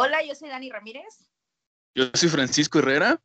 Hola, 0.00 0.22
yo 0.22 0.32
soy 0.36 0.48
Dani 0.48 0.70
Ramírez. 0.70 1.28
Yo 1.92 2.04
soy 2.14 2.28
Francisco 2.28 2.78
Herrera. 2.78 3.20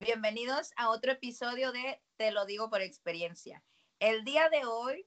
Bienvenidos 0.00 0.72
a 0.74 0.90
otro 0.90 1.12
episodio 1.12 1.70
de 1.70 2.02
Te 2.16 2.32
lo 2.32 2.46
digo 2.46 2.68
por 2.68 2.82
experiencia. 2.82 3.62
El 4.00 4.24
día 4.24 4.48
de 4.48 4.64
hoy 4.64 5.06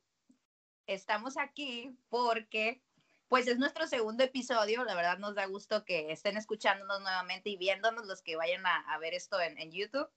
estamos 0.88 1.36
aquí 1.36 1.94
porque 2.08 2.82
pues 3.28 3.48
es 3.48 3.58
nuestro 3.58 3.86
segundo 3.86 4.24
episodio. 4.24 4.86
La 4.86 4.96
verdad 4.96 5.18
nos 5.18 5.36
da 5.36 5.46
gusto 5.46 5.84
que 5.84 6.10
estén 6.14 6.38
escuchándonos 6.38 7.02
nuevamente 7.02 7.50
y 7.50 7.58
viéndonos 7.58 8.06
los 8.06 8.22
que 8.22 8.38
vayan 8.38 8.66
a, 8.66 8.98
ver 9.00 9.14
esto 9.14 9.42
en, 9.42 9.74
YouTube. 9.74 10.08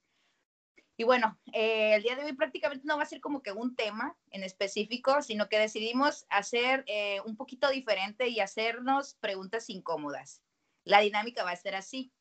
Y 0.97 1.03
bueno, 1.03 1.37
eh, 1.53 1.97
el 1.97 2.05
día 2.05 2.15
de 2.15 2.27
hoy 2.27 2.33
prácticamente 2.35 2.87
no 2.87 2.97
va 2.97 3.03
a 3.03 3.07
ser 3.07 3.21
como 3.21 3.43
que 3.43 3.51
un 3.51 3.75
tema 3.75 4.17
en 4.31 4.45
específico, 4.45 5.21
sino 5.21 5.49
que 5.49 5.59
decidimos 5.59 6.27
hacer 6.29 6.85
eh, 6.87 7.21
un 7.23 7.37
poquito 7.37 7.71
diferente 7.71 8.29
y 8.29 8.39
hacernos 8.39 9.15
preguntas 9.15 9.69
incómodas. 9.69 10.46
La 10.87 11.01
dinámica 11.01 11.43
va 11.43 11.51
a 11.51 11.57
ser 11.57 11.75
así. 11.75 12.13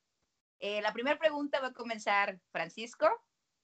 Eh, 0.60 0.82
la 0.82 0.92
primera 0.92 1.20
pregunta 1.20 1.60
va 1.60 1.68
a 1.68 1.74
comenzar 1.74 2.40
Francisco. 2.52 3.08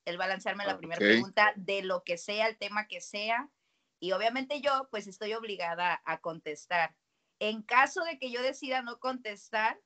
Él 0.05 0.19
va 0.19 0.25
a 0.25 0.29
lanzarme 0.29 0.65
la 0.65 0.77
primera 0.77 0.99
pregunta 0.99 1.53
de 1.55 1.81
lo 1.81 2.03
que 2.03 2.17
sea, 2.17 2.47
el 2.47 2.57
tema 2.57 2.87
que 2.87 3.01
sea. 3.01 3.49
Y 3.99 4.11
obviamente 4.11 4.61
yo, 4.61 4.87
pues 4.91 5.07
estoy 5.07 5.33
obligada 5.33 6.01
a 6.05 6.21
contestar. 6.21 6.95
En 7.39 7.63
caso 7.63 8.03
de 8.03 8.19
que 8.19 8.31
yo 8.31 8.43
decida 8.43 8.83
no 8.83 8.99
contestar, 8.99 9.79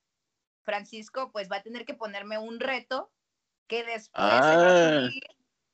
Francisco, 0.63 1.31
pues 1.31 1.49
va 1.49 1.57
a 1.57 1.63
tener 1.63 1.85
que 1.85 1.93
ponerme 1.93 2.37
un 2.37 2.59
reto 2.59 3.13
que 3.67 3.85
después 3.85 4.11
ah. 4.13 5.07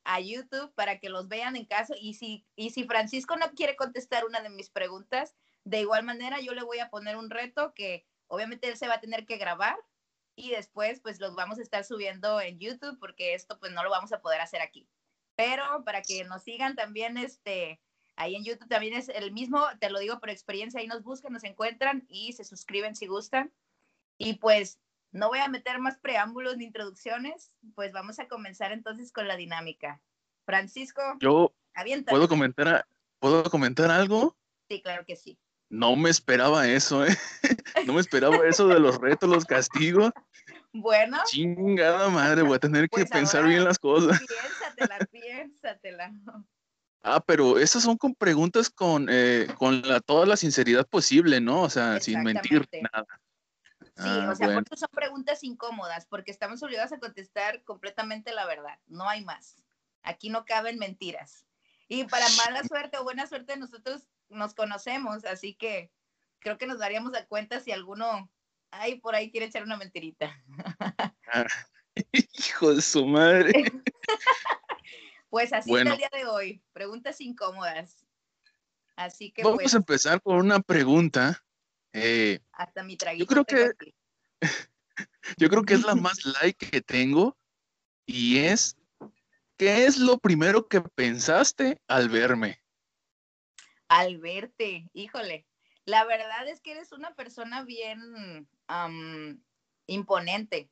a 0.04 0.20
YouTube 0.20 0.72
para 0.76 1.00
que 1.00 1.10
los 1.10 1.28
vean 1.28 1.56
en 1.56 1.66
caso. 1.66 1.96
Y 2.00 2.14
si, 2.14 2.46
y 2.56 2.70
si 2.70 2.84
Francisco 2.84 3.38
no 3.38 3.50
quiere 3.54 3.76
contestar 3.76 4.26
una 4.26 4.42
de 4.42 4.50
mis 4.50 4.70
preguntas, 4.70 5.36
de 5.64 5.82
igual 5.82 6.04
manera 6.04 6.40
yo 6.42 6.54
le 6.54 6.62
voy 6.62 6.78
a 6.78 6.90
poner 6.90 7.18
un 7.18 7.32
reto 7.32 7.74
que 7.74 8.06
obviamente 8.32 8.68
él 8.70 8.78
se 8.78 8.88
va 8.88 8.96
a 8.96 9.02
tener 9.02 9.26
que 9.26 9.38
grabar 9.38 9.78
y 10.36 10.52
después 10.52 11.02
pues 11.02 11.20
los 11.20 11.36
vamos 11.36 11.60
a 11.60 11.62
estar 11.62 11.84
subiendo 11.84 12.40
en 12.40 12.60
YouTube 12.60 12.98
porque 13.00 13.34
esto 13.34 13.60
pues 13.60 13.74
no 13.74 13.84
lo 13.84 13.90
vamos 13.90 14.14
a 14.14 14.22
poder 14.22 14.40
hacer 14.40 14.62
aquí. 14.62 14.88
Pero 15.36 15.64
para 15.84 16.02
que 16.02 16.24
nos 16.24 16.44
sigan 16.44 16.76
también 16.76 17.18
este 17.18 17.82
ahí 18.16 18.36
en 18.36 18.46
YouTube 18.46 18.70
también 18.70 18.94
es 18.94 19.10
el 19.10 19.32
mismo, 19.32 19.66
te 19.80 19.90
lo 19.90 20.00
digo 20.00 20.20
por 20.20 20.30
experiencia, 20.30 20.80
ahí 20.80 20.88
nos 20.88 21.04
buscan, 21.04 21.34
nos 21.34 21.44
encuentran 21.44 22.06
y 22.08 22.34
se 22.34 22.46
suscriben 22.46 22.96
si 22.96 23.08
gustan. 23.08 23.52
Y 24.18 24.36
pues 24.36 24.80
no 25.12 25.28
voy 25.28 25.40
a 25.40 25.50
meter 25.50 25.80
más 25.80 25.98
preámbulos 25.98 26.56
ni 26.56 26.66
introducciones, 26.66 27.52
pues 27.76 27.92
vamos 27.92 28.20
a 28.20 28.28
comenzar 28.28 28.72
entonces 28.72 29.12
con 29.12 29.28
la 29.28 29.36
dinámica. 29.36 30.02
Francisco, 30.46 31.02
yo 31.20 31.54
puedo 32.08 32.30
comentar 32.30 32.86
puedo 33.20 33.44
comentar 33.50 33.92
algo? 33.92 34.38
Sí, 34.70 34.82
claro 34.82 35.06
que 35.06 35.16
sí. 35.16 35.38
No 35.72 35.96
me 35.96 36.10
esperaba 36.10 36.68
eso, 36.68 37.06
¿eh? 37.06 37.18
No 37.88 37.94
me 37.94 38.02
esperaba 38.02 38.46
eso 38.46 38.68
de 38.68 38.78
los 38.78 38.98
retos, 38.98 39.30
los 39.30 39.46
castigos. 39.46 40.12
Bueno. 40.74 41.18
Chingada 41.28 42.10
madre, 42.10 42.42
voy 42.42 42.58
a 42.58 42.60
tener 42.60 42.90
que 42.90 43.06
pues 43.06 43.10
pensar 43.10 43.46
bien 43.46 43.64
las 43.64 43.80
cosas. 43.80 44.20
Piénsatela, 44.20 44.98
piénsatela. 45.10 46.14
Ah, 47.04 47.24
pero 47.26 47.58
esas 47.58 47.84
son 47.84 47.98
con 47.98 48.14
preguntas 48.14 48.70
con, 48.70 49.08
eh, 49.10 49.48
con 49.58 49.82
la, 49.84 50.02
toda 50.02 50.26
la 50.26 50.36
sinceridad 50.36 50.86
posible, 50.86 51.40
¿no? 51.40 51.62
O 51.62 51.70
sea, 51.70 52.02
sin 52.02 52.22
mentir 52.22 52.68
nada. 52.92 53.08
Sí, 53.80 54.04
ah, 54.06 54.30
o 54.30 54.36
sea, 54.36 54.54
porque 54.54 54.76
son 54.76 54.90
preguntas 54.92 55.42
incómodas, 55.42 56.06
porque 56.06 56.32
estamos 56.32 56.62
obligados 56.64 56.92
a 56.92 57.00
contestar 57.00 57.64
completamente 57.64 58.34
la 58.34 58.46
verdad. 58.46 58.78
No 58.88 59.08
hay 59.08 59.24
más. 59.24 59.64
Aquí 60.04 60.30
no 60.30 60.44
caben 60.44 60.78
mentiras. 60.78 61.46
Y 61.88 62.04
para 62.04 62.26
mala 62.46 62.62
suerte 62.64 62.98
o 62.98 63.04
buena 63.04 63.26
suerte, 63.26 63.56
nosotros 63.56 64.10
nos 64.32 64.54
conocemos, 64.54 65.26
así 65.26 65.56
que 65.56 65.92
creo 66.40 66.58
que 66.58 66.68
nos 66.68 66.80
daríamos 66.80 67.14
a 67.16 67.26
cuenta 67.28 67.60
si 67.60 67.72
alguno 67.72 68.32
ahí 68.72 69.00
por 69.00 69.16
ahí 69.16 69.32
quiere 69.32 69.48
echar 69.48 69.64
una 69.64 69.78
mentirita. 69.78 70.36
Ah, 71.34 71.48
hijo 72.12 72.74
de 72.76 72.82
su 72.82 73.06
madre. 73.06 73.54
pues 75.30 75.54
así 75.54 75.74
es 75.74 75.86
el 75.86 75.98
día 75.98 76.10
de 76.12 76.26
hoy. 76.26 76.62
Preguntas 76.74 77.22
incómodas. 77.22 78.06
Así 78.98 79.32
que 79.32 79.44
vamos 79.44 79.60
pues 79.62 79.74
a 79.74 79.78
empezar 79.78 80.22
con 80.22 80.36
una 80.36 80.60
pregunta. 80.60 81.42
Eh, 81.94 82.42
Hasta 82.52 82.84
mi 82.84 82.98
traguito. 82.98 83.24
Yo 83.34 83.46
creo 83.46 83.46
que 83.46 83.94
yo 85.38 85.50
creo 85.50 85.64
que 85.64 85.76
es 85.76 85.84
la 85.84 85.96
más 85.96 86.26
like 86.26 86.70
que 86.70 86.82
tengo 86.82 87.38
y 88.06 88.40
es 88.40 88.76
¿qué 89.58 89.86
es 89.86 89.98
lo 89.98 90.18
primero 90.18 90.68
que 90.68 90.82
pensaste 90.82 91.82
al 91.88 92.10
verme? 92.10 92.62
Al 93.92 94.20
verte, 94.20 94.90
híjole, 94.94 95.46
la 95.84 96.06
verdad 96.06 96.48
es 96.48 96.62
que 96.62 96.72
eres 96.72 96.94
una 96.94 97.14
persona 97.14 97.64
bien 97.64 98.48
imponente. 99.86 100.72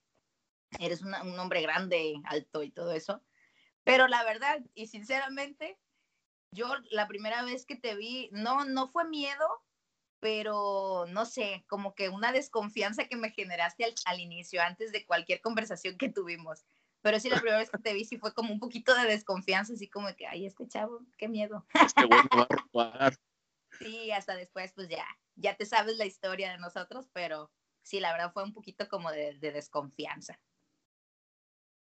Eres 0.79 1.01
un 1.01 1.13
hombre 1.37 1.61
grande, 1.61 2.15
alto 2.23 2.63
y 2.63 2.71
todo 2.71 2.93
eso. 2.93 3.21
Pero 3.83 4.07
la 4.07 4.23
verdad, 4.23 4.61
y 4.73 4.87
sinceramente, 4.87 5.77
yo 6.51 6.73
la 6.91 7.09
primera 7.09 7.43
vez 7.43 7.65
que 7.65 7.75
te 7.75 7.95
vi, 7.95 8.29
no, 8.31 8.63
no 8.63 8.87
fue 8.87 9.03
miedo, 9.03 9.65
pero 10.21 11.05
no 11.09 11.25
sé, 11.25 11.65
como 11.67 11.95
que 11.95 12.07
una 12.07 12.31
desconfianza 12.31 13.09
que 13.09 13.17
me 13.17 13.31
generaste 13.31 13.83
al, 13.83 13.95
al, 14.05 14.21
inicio, 14.21 14.61
antes 14.61 14.93
de 14.93 15.05
cualquier 15.05 15.41
conversación 15.41 15.97
que 15.97 16.07
tuvimos. 16.07 16.63
Pero 17.01 17.19
sí, 17.19 17.29
la 17.29 17.37
primera 17.37 17.57
vez 17.57 17.69
que 17.69 17.77
te 17.77 17.93
vi, 17.93 18.03
sí 18.03 18.17
fue 18.17 18.33
como 18.33 18.53
un 18.53 18.59
poquito 18.59 18.93
de 18.93 19.07
desconfianza, 19.07 19.73
así 19.73 19.87
como 19.87 20.13
que, 20.15 20.27
ay, 20.27 20.45
este 20.45 20.67
chavo, 20.67 21.01
qué 21.17 21.27
miedo. 21.27 21.65
Este 21.73 22.05
bueno 22.05 22.29
va 22.37 22.43
a 22.43 22.55
robar. 22.55 23.15
Sí, 23.79 24.11
hasta 24.11 24.35
después, 24.35 24.73
pues 24.73 24.89
ya, 24.89 25.05
ya 25.35 25.55
te 25.55 25.65
sabes 25.65 25.97
la 25.97 26.05
historia 26.05 26.51
de 26.51 26.57
nosotros, 26.57 27.09
pero 27.13 27.51
sí, 27.83 27.99
la 27.99 28.11
verdad 28.11 28.33
fue 28.33 28.43
un 28.43 28.53
poquito 28.53 28.87
como 28.89 29.11
de, 29.11 29.37
desconfianza. 29.39 30.39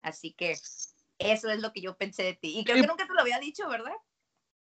Así 0.02 0.34
que 0.34 0.56
eso 1.20 1.50
es 1.50 1.62
lo 1.62 1.72
que 1.72 1.82
yo 1.82 1.96
pensé 1.96 2.24
de 2.24 2.34
ti. 2.34 2.60
Y 2.60 2.66
creo 2.66 2.82
que 2.82 2.88
nunca 2.88 3.08
te 3.08 3.14
lo 3.14 3.22
había 3.22 3.40
dicho, 3.40 3.70
¿verdad? 3.70 3.94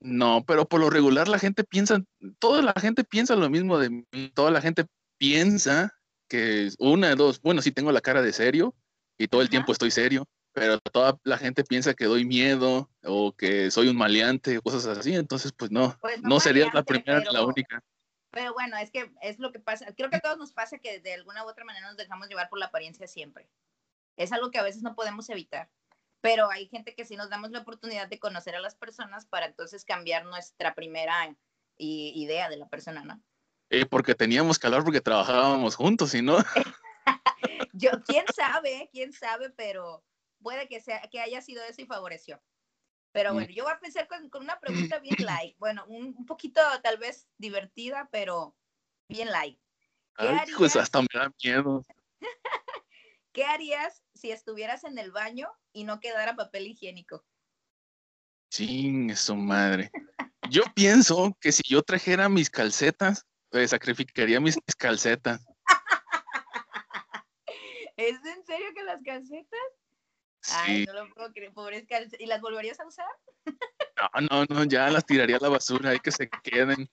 No, 0.00 0.44
pero 0.46 0.66
por 0.66 0.80
lo 0.80 0.90
regular 0.90 1.28
la 1.28 1.38
gente 1.38 1.64
piensa, 1.64 2.02
toda 2.38 2.62
la 2.62 2.72
gente 2.80 3.04
piensa 3.04 3.36
lo 3.36 3.50
mismo 3.50 3.78
de 3.78 3.90
mí, 3.90 4.30
toda 4.32 4.50
la 4.50 4.60
gente 4.60 4.86
piensa 5.18 5.92
que 6.28 6.70
una 6.78 7.08
de 7.08 7.14
dos, 7.16 7.40
bueno, 7.40 7.62
sí 7.62 7.72
tengo 7.72 7.90
la 7.90 8.00
cara 8.00 8.22
de 8.22 8.32
serio 8.32 8.74
y 9.18 9.26
todo 9.26 9.42
el 9.42 9.50
tiempo 9.50 9.72
estoy 9.72 9.90
serio, 9.90 10.28
pero 10.58 10.80
toda 10.80 11.18
la 11.22 11.38
gente 11.38 11.62
piensa 11.62 11.94
que 11.94 12.06
doy 12.06 12.24
miedo 12.24 12.90
o 13.04 13.32
que 13.32 13.70
soy 13.70 13.88
un 13.88 13.96
maleante 13.96 14.58
o 14.58 14.62
cosas 14.62 14.98
así, 14.98 15.14
entonces 15.14 15.52
pues 15.52 15.70
no, 15.70 15.96
pues 16.00 16.20
no, 16.22 16.40
sería 16.40 16.68
la 16.72 16.82
primera 16.82 17.20
ni 17.20 17.32
la 17.32 17.44
única. 17.44 17.82
Pero 18.30 18.52
bueno, 18.52 18.76
es 18.76 18.90
que 18.90 19.10
es 19.22 19.38
lo 19.38 19.52
que 19.52 19.60
pasa, 19.60 19.86
creo 19.96 20.10
que 20.10 20.16
a 20.16 20.20
todos 20.20 20.36
nos 20.36 20.52
pasa 20.52 20.78
que 20.78 21.00
de 21.00 21.14
alguna 21.14 21.44
u 21.44 21.48
otra 21.48 21.64
manera 21.64 21.86
nos 21.86 21.96
dejamos 21.96 22.28
llevar 22.28 22.48
por 22.48 22.58
la 22.58 22.66
apariencia 22.66 23.06
siempre. 23.06 23.48
Es 24.16 24.32
algo 24.32 24.50
que 24.50 24.58
a 24.58 24.64
veces 24.64 24.82
no 24.82 24.96
podemos 24.96 25.30
evitar, 25.30 25.70
pero 26.20 26.50
hay 26.50 26.66
gente 26.66 26.94
que 26.94 27.04
sí 27.04 27.16
nos 27.16 27.30
damos 27.30 27.50
la 27.50 27.60
oportunidad 27.60 28.08
de 28.08 28.18
conocer 28.18 28.56
a 28.56 28.60
las 28.60 28.74
personas 28.74 29.26
para 29.26 29.46
entonces 29.46 29.84
cambiar 29.84 30.24
nuestra 30.24 30.74
primera 30.74 31.36
idea 31.78 32.48
de 32.48 32.56
la 32.56 32.68
persona, 32.68 33.04
¿no? 33.04 33.22
Eh, 33.70 33.86
porque 33.86 34.14
teníamos 34.14 34.58
que 34.58 34.66
hablar 34.66 34.82
porque 34.82 35.00
trabajábamos 35.00 35.76
juntos, 35.76 36.14
¿y 36.14 36.22
no? 36.22 36.38
Yo, 37.72 37.90
quién 38.04 38.24
sabe, 38.34 38.88
quién 38.92 39.12
sabe, 39.12 39.50
pero 39.50 40.02
puede 40.42 40.68
que, 40.68 40.80
sea, 40.80 41.00
que 41.10 41.20
haya 41.20 41.42
sido 41.42 41.62
eso 41.64 41.82
y 41.82 41.86
favoreció. 41.86 42.40
Pero 43.12 43.30
mm. 43.30 43.34
bueno, 43.34 43.52
yo 43.52 43.64
voy 43.64 43.72
a 43.72 43.76
empezar 43.76 44.08
con, 44.08 44.30
una 44.42 44.58
pregunta 44.60 44.98
bien 44.98 45.16
light. 45.18 45.56
Bueno, 45.58 45.84
un, 45.86 46.26
poquito 46.26 46.60
tal 46.82 46.98
vez 46.98 47.28
divertida, 47.38 48.08
pero 48.12 48.56
bien 49.08 49.30
light. 49.30 49.58
Ay, 50.16 50.50
pues 50.56 50.76
hasta 50.76 51.00
me 51.00 51.08
da 51.12 51.32
miedo. 51.42 51.84
¿Qué 53.32 53.44
harías 53.44 54.02
si 54.14 54.32
estuvieras 54.32 54.84
en 54.84 54.98
el 54.98 55.12
baño 55.12 55.48
y 55.72 55.84
no 55.84 56.00
quedara 56.00 56.34
papel 56.34 56.66
higiénico? 56.66 57.24
Ching, 58.50 59.14
su 59.14 59.36
madre. 59.36 59.92
Yo 60.50 60.62
pienso 60.74 61.36
que 61.40 61.52
si 61.52 61.62
yo 61.68 61.82
trajera 61.82 62.28
mis 62.28 62.50
calcetas, 62.50 63.26
pues 63.50 63.70
sacrificaría 63.70 64.40
mis 64.40 64.58
calcetas. 64.76 65.46
¿Es 67.96 68.24
en 68.24 68.44
serio 68.44 68.66
que 68.74 68.82
las 68.82 69.00
calcetas? 69.02 69.60
Ay, 70.52 70.84
no 70.86 70.92
lo 70.92 71.14
puedo 71.14 71.32
creer, 71.32 71.52
pobres 71.52 71.84
¿Y 72.18 72.26
las 72.26 72.40
volverías 72.40 72.80
a 72.80 72.86
usar? 72.86 73.06
No, 73.44 74.44
no, 74.44 74.44
no, 74.48 74.64
ya 74.64 74.90
las 74.90 75.04
tiraría 75.04 75.36
a 75.36 75.40
la 75.40 75.48
basura, 75.48 75.90
hay 75.90 75.98
que 75.98 76.12
se 76.12 76.28
queden. 76.28 76.88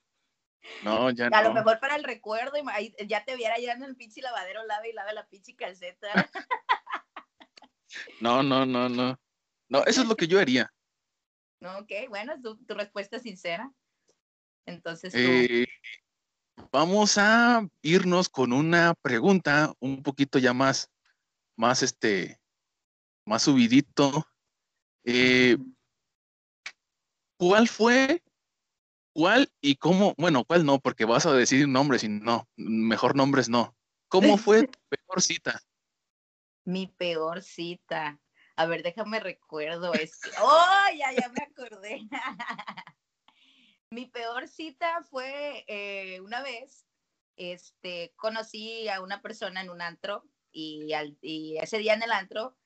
No, 0.82 1.10
ya 1.10 1.30
no. 1.30 1.36
A 1.36 1.42
lo 1.42 1.54
mejor 1.54 1.78
para 1.78 1.96
el 1.96 2.04
recuerdo, 2.04 2.54
ya 3.06 3.24
te 3.24 3.36
viera 3.36 3.56
en 3.56 3.82
el 3.82 3.96
pinche 3.96 4.20
lavadero, 4.20 4.64
lave 4.64 4.90
y 4.90 4.92
lave 4.92 5.12
la 5.12 5.26
pinche 5.28 5.54
calceta. 5.54 6.08
No, 8.20 8.42
no, 8.42 8.66
no, 8.66 8.88
no. 8.88 9.18
No, 9.68 9.84
eso 9.84 10.02
es 10.02 10.08
lo 10.08 10.16
que 10.16 10.26
yo 10.26 10.38
haría. 10.38 10.72
No, 11.60 11.78
ok, 11.78 11.90
bueno, 12.08 12.40
tu, 12.42 12.56
tu 12.64 12.74
respuesta 12.74 13.18
sincera. 13.18 13.72
Entonces, 14.66 15.14
eh, 15.14 15.66
vamos 16.70 17.16
a 17.18 17.66
irnos 17.82 18.28
con 18.28 18.52
una 18.52 18.94
pregunta 18.94 19.72
un 19.78 20.02
poquito 20.02 20.38
ya 20.38 20.52
más, 20.52 20.90
más 21.56 21.82
este, 21.82 22.38
más 23.26 23.42
subidito. 23.42 24.26
Eh, 25.04 25.58
¿Cuál 27.38 27.68
fue? 27.68 28.22
¿Cuál 29.12 29.50
y 29.60 29.76
cómo? 29.76 30.14
Bueno, 30.16 30.44
¿cuál 30.44 30.64
no? 30.64 30.78
Porque 30.78 31.04
vas 31.04 31.26
a 31.26 31.32
decir 31.32 31.68
nombres 31.68 32.04
y 32.04 32.08
no, 32.08 32.48
mejor 32.56 33.16
nombres 33.16 33.48
no. 33.48 33.76
¿Cómo 34.08 34.38
fue 34.38 34.66
tu 34.66 34.78
peor 34.88 35.20
cita. 35.20 35.60
Mi 36.64 36.86
peor 36.86 37.42
cita. 37.42 38.18
A 38.56 38.66
ver, 38.66 38.82
déjame 38.82 39.20
recuerdo 39.20 39.92
esto. 39.92 40.30
¡Oh! 40.40 40.84
Ya, 40.98 41.12
ya 41.12 41.28
me 41.28 41.42
acordé. 41.42 42.00
Mi 43.90 44.06
peor 44.06 44.48
cita 44.48 45.02
fue 45.04 45.64
eh, 45.68 46.20
una 46.20 46.42
vez, 46.42 46.86
este, 47.36 48.12
conocí 48.16 48.88
a 48.88 49.00
una 49.00 49.22
persona 49.22 49.60
en 49.60 49.70
un 49.70 49.80
antro 49.80 50.24
y, 50.50 50.92
al, 50.92 51.16
y 51.20 51.56
ese 51.58 51.78
día 51.78 51.94
en 51.94 52.02
el 52.02 52.10
antro, 52.10 52.56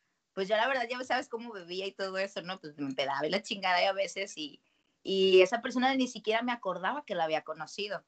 pues 0.41 0.49
yo 0.49 0.57
la 0.57 0.69
verdad 0.69 0.89
ya 0.89 1.05
sabes 1.05 1.29
cómo 1.29 1.53
bebía 1.53 1.87
y 1.87 1.93
todo 1.93 2.17
eso, 2.17 2.41
¿no? 2.41 2.59
Pues 2.59 2.79
me 2.79 2.95
pedaba 2.95 3.29
la 3.29 3.43
chingada 3.43 3.83
y 3.83 3.85
a 3.85 3.93
veces 3.93 4.39
y, 4.39 4.63
y 5.03 5.43
esa 5.43 5.61
persona 5.61 5.95
ni 5.95 6.09
siquiera 6.09 6.41
me 6.41 6.51
acordaba 6.51 7.05
que 7.05 7.15
la 7.15 7.25
había 7.25 7.45
conocido. 7.45 8.07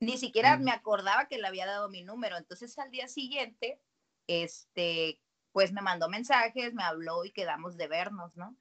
Ni 0.00 0.18
siquiera 0.18 0.56
me 0.56 0.72
acordaba 0.72 1.28
que 1.28 1.38
le 1.38 1.46
había 1.46 1.66
dado 1.66 1.88
mi 1.88 2.02
número. 2.02 2.36
Entonces 2.36 2.76
al 2.80 2.90
día 2.90 3.06
siguiente, 3.06 3.80
este, 4.26 5.20
pues 5.52 5.70
me 5.70 5.80
mandó 5.80 6.08
mensajes, 6.08 6.74
me 6.74 6.82
habló 6.82 7.24
y 7.24 7.30
quedamos 7.30 7.76
de 7.76 7.86
vernos, 7.86 8.36
¿no? 8.36 8.56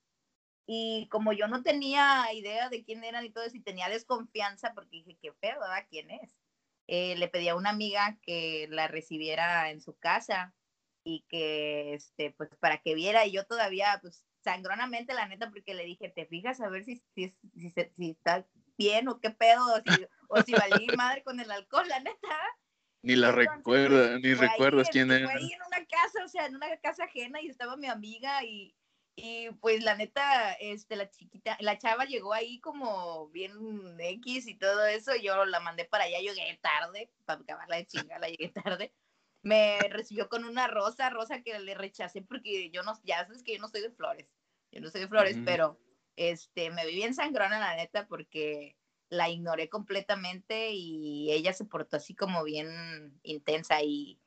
Y 0.67 1.07
como 1.09 1.33
yo 1.33 1.47
no 1.47 1.63
tenía 1.63 2.31
idea 2.31 2.69
de 2.69 2.83
quién 2.83 3.03
era 3.03 3.23
ni 3.23 3.31
todo 3.31 3.43
eso 3.43 3.57
y 3.57 3.63
tenía 3.63 3.89
desconfianza 3.89 4.75
porque 4.75 4.97
dije, 4.97 5.17
qué 5.19 5.33
pedo, 5.33 5.61
¿verdad? 5.61 5.87
¿Quién 5.89 6.11
es? 6.11 6.37
Eh, 6.85 7.15
le 7.15 7.27
pedí 7.27 7.47
a 7.47 7.55
una 7.55 7.71
amiga 7.71 8.19
que 8.21 8.67
la 8.69 8.87
recibiera 8.87 9.71
en 9.71 9.81
su 9.81 9.97
casa 9.97 10.53
y 11.09 11.25
que, 11.27 11.93
este, 11.95 12.31
pues 12.37 12.49
para 12.59 12.77
que 12.77 12.93
viera 12.93 13.25
y 13.25 13.31
yo 13.31 13.45
todavía, 13.45 13.97
pues 14.01 14.25
sangronamente, 14.43 15.13
la 15.13 15.27
neta, 15.27 15.49
porque 15.49 15.73
le 15.73 15.85
dije, 15.85 16.09
¿te 16.09 16.25
fijas 16.27 16.61
a 16.61 16.69
ver 16.69 16.83
si, 16.83 17.01
si, 17.15 17.35
si, 17.55 17.71
si 17.71 18.11
está 18.11 18.45
bien 18.77 19.07
o 19.07 19.19
qué 19.19 19.31
pedo? 19.31 19.65
O 19.73 19.77
si, 19.77 20.05
o 20.27 20.41
si 20.43 20.53
valí 20.53 20.87
madre 20.95 21.23
con 21.23 21.39
el 21.39 21.51
alcohol, 21.51 21.87
la 21.87 21.99
neta. 21.99 22.37
Ni 23.01 23.15
la 23.15 23.31
recuerda, 23.31 24.19
ni 24.19 24.33
recuerdas 24.33 24.89
quién 24.91 25.11
era. 25.11 25.29
Ahí 25.29 25.51
en 25.51 25.61
una 25.65 25.85
casa, 25.85 26.23
o 26.23 26.27
sea, 26.27 26.45
en 26.45 26.55
una 26.55 26.77
casa 26.77 27.05
ajena 27.05 27.41
y 27.41 27.47
estaba 27.47 27.75
mi 27.75 27.87
amiga 27.87 28.43
y, 28.43 28.75
y 29.15 29.49
pues 29.61 29.83
la 29.83 29.95
neta, 29.95 30.53
este, 30.53 30.95
la 30.95 31.09
chiquita, 31.09 31.57
la 31.61 31.79
chava 31.79 32.05
llegó 32.05 32.33
ahí 32.33 32.59
como 32.59 33.29
bien 33.29 33.97
X 33.99 34.47
y 34.47 34.55
todo 34.55 34.85
eso, 34.85 35.15
yo 35.15 35.45
la 35.45 35.59
mandé 35.59 35.85
para 35.85 36.03
allá, 36.03 36.19
yo 36.21 36.33
llegué 36.33 36.59
tarde, 36.61 37.11
para 37.25 37.41
acabarla 37.41 37.77
de 37.77 37.87
chingar, 37.87 38.19
la 38.19 38.29
llegué 38.29 38.49
tarde. 38.49 38.93
Me 39.41 39.87
recibió 39.89 40.27
con 40.27 40.43
una 40.43 40.67
rosa, 40.67 41.09
rosa 41.09 41.41
que 41.41 41.57
le 41.59 41.73
rechacé 41.73 42.21
porque 42.21 42.69
yo 42.71 42.83
no, 42.83 42.93
ya 43.03 43.25
sabes 43.25 43.43
que 43.43 43.53
yo 43.53 43.59
no 43.59 43.69
soy 43.69 43.81
de 43.81 43.91
flores, 43.91 44.27
yo 44.71 44.81
no 44.81 44.89
soy 44.89 45.01
de 45.01 45.07
flores, 45.07 45.39
pero 45.45 45.79
este, 46.15 46.69
me 46.71 46.85
vi 46.85 46.95
bien 46.95 47.13
sangrona 47.13 47.59
la 47.59 47.75
neta 47.75 48.07
porque 48.07 48.77
la 49.09 49.29
ignoré 49.29 49.69
completamente 49.69 50.71
y 50.71 51.31
ella 51.31 51.53
se 51.53 51.65
portó 51.65 51.97
así 51.97 52.15
como 52.15 52.43
bien 52.43 53.19
intensa 53.23 53.81
y, 53.81 54.21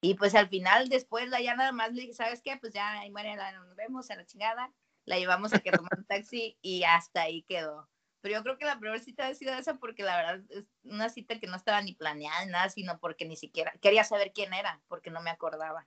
y 0.00 0.14
pues 0.14 0.34
al 0.34 0.48
final 0.48 0.88
después 0.88 1.28
la 1.28 1.40
ya 1.40 1.54
nada 1.54 1.72
más 1.72 1.92
le 1.92 2.02
dije, 2.02 2.14
¿sabes 2.14 2.40
qué? 2.42 2.56
Pues 2.56 2.72
ya, 2.72 3.00
ahí 3.00 3.10
muere, 3.10 3.36
nos 3.36 3.74
vemos 3.74 4.10
a 4.10 4.16
la 4.16 4.24
chingada, 4.24 4.72
la 5.04 5.18
llevamos 5.18 5.52
a 5.52 5.58
que 5.58 5.72
tomar 5.72 5.98
un 5.98 6.04
taxi 6.04 6.56
y 6.62 6.84
hasta 6.84 7.22
ahí 7.22 7.42
quedó. 7.42 7.88
Pero 8.20 8.34
yo 8.34 8.42
creo 8.42 8.58
que 8.58 8.64
la 8.64 8.78
primera 8.78 9.02
cita 9.02 9.28
ha 9.28 9.34
sido 9.34 9.54
esa 9.54 9.74
porque 9.78 10.02
la 10.02 10.16
verdad 10.16 10.40
es 10.50 10.64
una 10.82 11.08
cita 11.08 11.38
que 11.38 11.46
no 11.46 11.56
estaba 11.56 11.80
ni 11.82 11.94
planeada 11.94 12.44
ni 12.44 12.50
nada, 12.50 12.68
sino 12.68 12.98
porque 12.98 13.24
ni 13.24 13.36
siquiera 13.36 13.72
quería 13.80 14.04
saber 14.04 14.32
quién 14.34 14.52
era, 14.52 14.80
porque 14.88 15.10
no 15.10 15.20
me 15.20 15.30
acordaba 15.30 15.86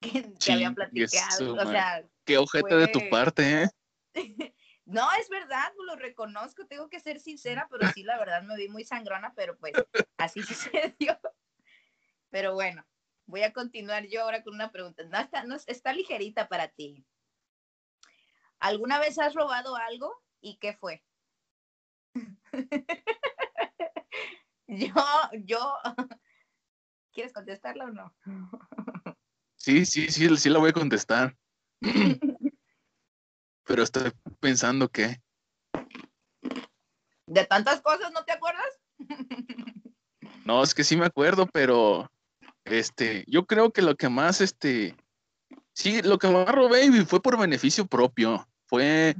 que, 0.00 0.52
había 0.52 0.72
platicado. 0.72 1.54
o 1.54 1.66
sea, 1.66 2.04
qué 2.24 2.38
ojete 2.38 2.74
de 2.74 2.88
tu 2.88 3.08
parte, 3.08 3.62
¿eh? 3.62 3.68
No, 4.84 5.08
es 5.12 5.28
verdad, 5.28 5.72
lo 5.86 5.94
reconozco, 5.94 6.66
tengo 6.66 6.88
que 6.88 6.98
ser 6.98 7.20
sincera, 7.20 7.68
pero 7.70 7.88
sí, 7.92 8.02
la 8.02 8.18
verdad 8.18 8.42
me 8.42 8.56
vi 8.56 8.68
muy 8.68 8.84
sangrona, 8.84 9.32
pero 9.34 9.56
pues 9.56 9.72
así 10.18 10.42
sucedió. 10.42 11.18
Pero 12.30 12.54
bueno, 12.54 12.84
voy 13.26 13.42
a 13.42 13.52
continuar 13.52 14.06
yo 14.08 14.22
ahora 14.22 14.42
con 14.42 14.54
una 14.54 14.72
pregunta. 14.72 15.04
No, 15.04 15.20
está, 15.20 15.44
no, 15.44 15.56
está 15.66 15.92
ligerita 15.92 16.48
para 16.48 16.68
ti. 16.68 17.06
¿Alguna 18.58 18.98
vez 18.98 19.18
has 19.20 19.34
robado 19.34 19.76
algo 19.76 20.12
y 20.40 20.56
qué 20.58 20.74
fue? 20.74 21.04
yo, 24.66 24.94
yo, 25.44 25.74
¿quieres 27.12 27.32
contestarla 27.32 27.86
o 27.86 27.90
no? 27.90 28.14
Sí, 29.56 29.86
sí, 29.86 30.08
sí, 30.10 30.36
sí 30.36 30.50
la 30.50 30.58
voy 30.58 30.70
a 30.70 30.74
contestar. 30.74 31.36
pero 33.64 33.82
estoy 33.82 34.12
pensando 34.40 34.88
que... 34.88 35.20
¿De 37.26 37.44
tantas 37.46 37.80
cosas 37.80 38.12
no 38.12 38.24
te 38.24 38.32
acuerdas? 38.32 38.66
no, 40.44 40.62
es 40.62 40.74
que 40.74 40.84
sí 40.84 40.96
me 40.96 41.06
acuerdo, 41.06 41.46
pero 41.46 42.10
este, 42.64 43.24
yo 43.26 43.46
creo 43.46 43.72
que 43.72 43.82
lo 43.82 43.96
que 43.96 44.08
más, 44.08 44.40
este, 44.40 44.96
sí, 45.72 46.02
lo 46.02 46.18
que 46.18 46.28
más 46.28 46.48
robé 46.48 46.90
fue 47.04 47.22
por 47.22 47.38
beneficio 47.38 47.86
propio. 47.86 48.46
Fue 48.66 49.14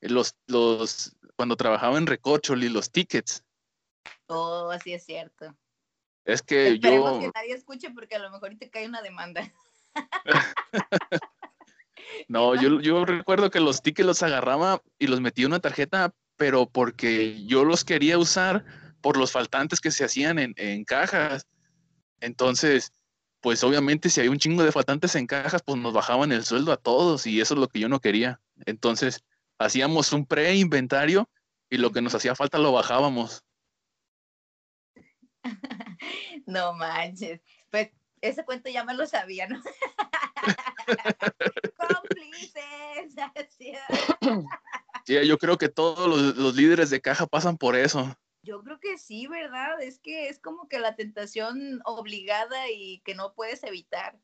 los, 0.00 0.34
los, 0.46 1.16
cuando 1.38 1.56
trabajaba 1.56 1.96
en 1.98 2.08
Recocholi, 2.08 2.68
los 2.68 2.90
tickets. 2.90 3.44
Oh, 4.26 4.70
así 4.72 4.92
es 4.92 5.04
cierto. 5.04 5.56
Es 6.24 6.42
que 6.42 6.70
Esperemos 6.70 7.14
yo. 7.14 7.20
que 7.20 7.30
nadie 7.32 7.54
escuche 7.54 7.90
porque 7.90 8.16
a 8.16 8.18
lo 8.18 8.30
mejor 8.32 8.56
te 8.58 8.68
cae 8.68 8.88
una 8.88 9.00
demanda. 9.02 9.50
No, 12.26 12.54
yo, 12.54 12.80
yo 12.80 13.04
recuerdo 13.04 13.50
que 13.50 13.60
los 13.60 13.82
tickets 13.82 14.06
los 14.06 14.22
agarraba 14.22 14.82
y 14.98 15.08
los 15.08 15.20
metía 15.20 15.44
en 15.44 15.52
una 15.52 15.60
tarjeta, 15.60 16.14
pero 16.36 16.66
porque 16.66 17.44
yo 17.44 17.64
los 17.64 17.84
quería 17.84 18.18
usar 18.18 18.64
por 19.02 19.18
los 19.18 19.30
faltantes 19.30 19.80
que 19.80 19.90
se 19.90 20.04
hacían 20.04 20.38
en, 20.38 20.84
cajas. 20.84 21.46
Entonces, 22.20 22.92
pues 23.40 23.62
obviamente 23.62 24.08
si 24.08 24.20
hay 24.20 24.28
un 24.28 24.38
chingo 24.38 24.64
de 24.64 24.72
faltantes 24.72 25.14
en 25.16 25.26
cajas, 25.26 25.62
pues 25.62 25.78
nos 25.78 25.92
bajaban 25.92 26.32
el 26.32 26.44
sueldo 26.44 26.72
a 26.72 26.78
todos 26.78 27.26
y 27.26 27.40
eso 27.40 27.54
es 27.54 27.60
lo 27.60 27.68
que 27.68 27.80
yo 27.80 27.88
no 27.88 28.00
quería. 28.00 28.40
Entonces, 28.64 29.22
hacíamos 29.58 30.12
un 30.12 30.26
pre-inventario 30.26 31.28
y 31.70 31.78
lo 31.78 31.92
que 31.92 32.00
nos 32.00 32.14
hacía 32.14 32.34
falta 32.34 32.58
lo 32.58 32.72
bajábamos. 32.72 33.44
No 36.46 36.72
manches. 36.72 37.42
Pues 37.70 37.90
ese 38.22 38.44
cuento 38.44 38.70
ya 38.70 38.82
me 38.82 38.94
lo 38.94 39.06
sabía, 39.06 39.46
¿no? 39.48 39.60
Cómplices. 41.76 42.58
sí, 45.04 45.26
yo 45.26 45.38
creo 45.38 45.58
que 45.58 45.68
todos 45.68 46.36
los, 46.36 46.56
líderes 46.56 46.90
de 46.90 47.00
caja 47.00 47.26
pasan 47.26 47.58
por 47.58 47.76
eso. 47.76 48.16
Yo 48.42 48.62
creo 48.62 48.78
que 48.80 48.98
sí, 48.98 49.26
¿verdad? 49.26 49.82
Es 49.82 49.98
que 49.98 50.28
es 50.28 50.40
como 50.40 50.68
que 50.68 50.78
la 50.78 50.96
tentación 50.96 51.80
obligada 51.84 52.70
y 52.70 53.00
que 53.00 53.14
no 53.14 53.34
puedes 53.34 53.62
evitar. 53.64 54.18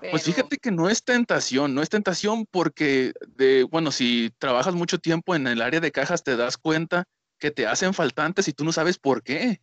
Pues 0.00 0.24
fíjate 0.24 0.58
que 0.58 0.70
no 0.70 0.88
es 0.90 1.04
tentación, 1.04 1.74
no 1.74 1.80
es 1.80 1.88
tentación 1.88 2.46
porque, 2.50 3.12
de, 3.36 3.62
bueno, 3.64 3.92
si 3.92 4.32
trabajas 4.38 4.74
mucho 4.74 4.98
tiempo 4.98 5.34
en 5.34 5.46
el 5.46 5.62
área 5.62 5.80
de 5.80 5.92
cajas 5.92 6.24
te 6.24 6.36
das 6.36 6.58
cuenta 6.58 7.04
que 7.38 7.50
te 7.50 7.66
hacen 7.66 7.94
faltantes 7.94 8.48
y 8.48 8.52
tú 8.52 8.64
no 8.64 8.72
sabes 8.72 8.98
por 8.98 9.22
qué. 9.22 9.60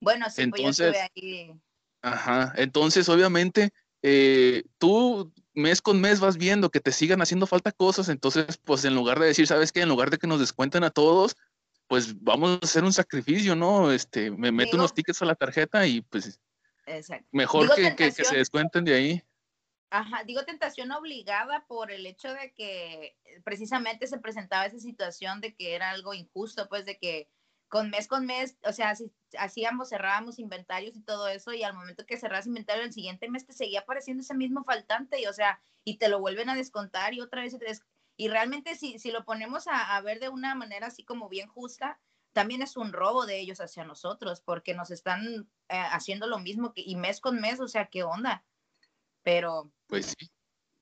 Bueno, 0.00 0.26
sí, 0.28 0.46
pues 0.46 0.60
Entonces, 0.60 0.92
pues 0.92 1.10
ahí. 1.16 1.60
Ajá, 2.02 2.52
entonces 2.56 3.08
obviamente 3.08 3.72
eh, 4.02 4.64
tú 4.78 5.32
mes 5.54 5.80
con 5.80 6.00
mes 6.00 6.18
vas 6.18 6.36
viendo 6.36 6.70
que 6.70 6.80
te 6.80 6.90
sigan 6.90 7.22
haciendo 7.22 7.46
falta 7.46 7.70
cosas, 7.70 8.08
entonces 8.08 8.58
pues 8.64 8.84
en 8.84 8.94
lugar 8.94 9.20
de 9.20 9.26
decir, 9.26 9.46
¿sabes 9.46 9.70
qué? 9.70 9.82
En 9.82 9.88
lugar 9.88 10.10
de 10.10 10.18
que 10.18 10.26
nos 10.26 10.40
descuenten 10.40 10.82
a 10.82 10.90
todos, 10.90 11.36
pues 11.86 12.20
vamos 12.20 12.58
a 12.60 12.64
hacer 12.64 12.84
un 12.84 12.92
sacrificio, 12.92 13.54
¿no? 13.54 13.92
Este, 13.92 14.30
me 14.30 14.50
meto 14.50 14.76
unos 14.76 14.94
tickets 14.94 15.22
a 15.22 15.26
la 15.26 15.34
tarjeta 15.34 15.86
y 15.86 16.00
pues 16.00 16.40
mejor 17.30 17.72
que, 17.74 17.94
que, 17.94 18.10
se 18.10 18.36
descuenten 18.36 18.84
de 18.84 18.94
ahí. 18.94 19.22
Ajá, 19.94 20.24
digo 20.24 20.42
tentación 20.46 20.90
obligada 20.90 21.66
por 21.66 21.90
el 21.90 22.06
hecho 22.06 22.32
de 22.32 22.54
que 22.54 23.14
precisamente 23.44 24.06
se 24.06 24.16
presentaba 24.16 24.64
esa 24.64 24.78
situación 24.78 25.42
de 25.42 25.54
que 25.54 25.74
era 25.74 25.90
algo 25.90 26.14
injusto, 26.14 26.66
pues 26.70 26.86
de 26.86 26.96
que 26.96 27.28
con 27.68 27.90
mes 27.90 28.08
con 28.08 28.24
mes, 28.24 28.56
o 28.64 28.72
sea, 28.72 28.94
si 28.94 29.12
hacíamos, 29.38 29.90
cerrábamos 29.90 30.38
inventarios 30.38 30.96
y 30.96 31.02
todo 31.02 31.28
eso, 31.28 31.52
y 31.52 31.62
al 31.62 31.74
momento 31.74 32.06
que 32.06 32.16
cerras 32.16 32.46
inventario, 32.46 32.84
el 32.84 32.94
siguiente 32.94 33.28
mes 33.28 33.44
te 33.44 33.52
seguía 33.52 33.80
apareciendo 33.80 34.22
ese 34.22 34.32
mismo 34.32 34.64
faltante, 34.64 35.20
y 35.20 35.26
o 35.26 35.32
sea, 35.34 35.60
y 35.84 35.98
te 35.98 36.08
lo 36.08 36.20
vuelven 36.20 36.48
a 36.48 36.56
descontar 36.56 37.12
y 37.12 37.20
otra 37.20 37.42
vez, 37.42 37.54
y 38.16 38.28
realmente 38.28 38.76
si, 38.76 38.98
si 38.98 39.10
lo 39.10 39.26
ponemos 39.26 39.66
a, 39.68 40.00
ver 40.00 40.20
de 40.20 40.30
una 40.30 40.54
manera 40.54 40.86
así 40.86 41.04
como 41.04 41.28
bien 41.28 41.48
justa, 41.48 42.00
también 42.32 42.62
es 42.62 42.78
un 42.78 42.94
robo 42.94 43.26
de 43.26 43.40
ellos 43.40 43.60
hacia 43.60 43.84
nosotros, 43.84 44.40
porque 44.40 44.72
nos 44.72 44.90
están 44.90 45.50
eh, 45.68 45.76
haciendo 45.76 46.26
lo 46.28 46.38
mismo 46.38 46.72
que, 46.72 46.80
y 46.80 46.96
mes 46.96 47.20
con 47.20 47.42
mes, 47.42 47.60
o 47.60 47.68
sea, 47.68 47.88
¿qué 47.88 48.04
onda? 48.04 48.42
Pero... 49.22 49.70
Pues 49.92 50.16
sí. 50.18 50.30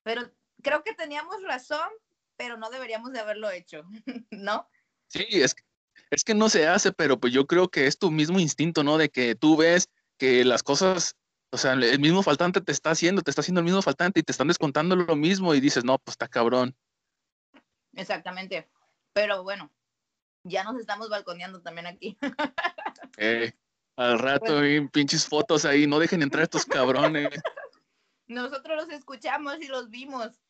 Pero 0.04 0.30
creo 0.62 0.84
que 0.84 0.94
teníamos 0.94 1.42
razón, 1.42 1.88
pero 2.36 2.56
no 2.56 2.70
deberíamos 2.70 3.10
de 3.10 3.18
haberlo 3.18 3.50
hecho, 3.50 3.82
¿no? 4.30 4.70
Sí, 5.08 5.26
es 5.32 5.52
que 5.52 5.64
es 6.10 6.22
que 6.22 6.32
no 6.32 6.48
se 6.48 6.68
hace, 6.68 6.92
pero 6.92 7.18
pues 7.18 7.32
yo 7.32 7.44
creo 7.48 7.68
que 7.68 7.88
es 7.88 7.98
tu 7.98 8.12
mismo 8.12 8.38
instinto, 8.38 8.84
¿no? 8.84 8.98
De 8.98 9.08
que 9.08 9.34
tú 9.34 9.56
ves 9.56 9.88
que 10.16 10.44
las 10.44 10.62
cosas, 10.62 11.16
o 11.50 11.58
sea, 11.58 11.72
el 11.72 11.98
mismo 11.98 12.22
faltante 12.22 12.60
te 12.60 12.70
está 12.70 12.92
haciendo, 12.92 13.22
te 13.22 13.32
está 13.32 13.40
haciendo 13.40 13.60
el 13.60 13.64
mismo 13.64 13.82
faltante 13.82 14.20
y 14.20 14.22
te 14.22 14.30
están 14.30 14.46
descontando 14.46 14.94
lo 14.94 15.16
mismo 15.16 15.56
y 15.56 15.60
dices, 15.60 15.82
no, 15.82 15.98
pues 15.98 16.12
está 16.12 16.28
cabrón. 16.28 16.76
Exactamente. 17.94 18.70
Pero 19.12 19.42
bueno, 19.42 19.72
ya 20.44 20.62
nos 20.62 20.78
estamos 20.78 21.08
balconeando 21.08 21.60
también 21.62 21.88
aquí. 21.88 22.16
Eh, 23.18 23.52
al 23.96 24.18
rato, 24.18 24.60
pinches 24.92 25.26
fotos 25.26 25.64
ahí, 25.64 25.86
no 25.86 25.98
dejen 25.98 26.22
entrar 26.22 26.44
estos 26.44 26.64
cabrones. 26.64 27.28
Nosotros 28.30 28.76
los 28.76 28.88
escuchamos 28.90 29.60
y 29.60 29.66
los 29.66 29.90
vimos. 29.90 30.40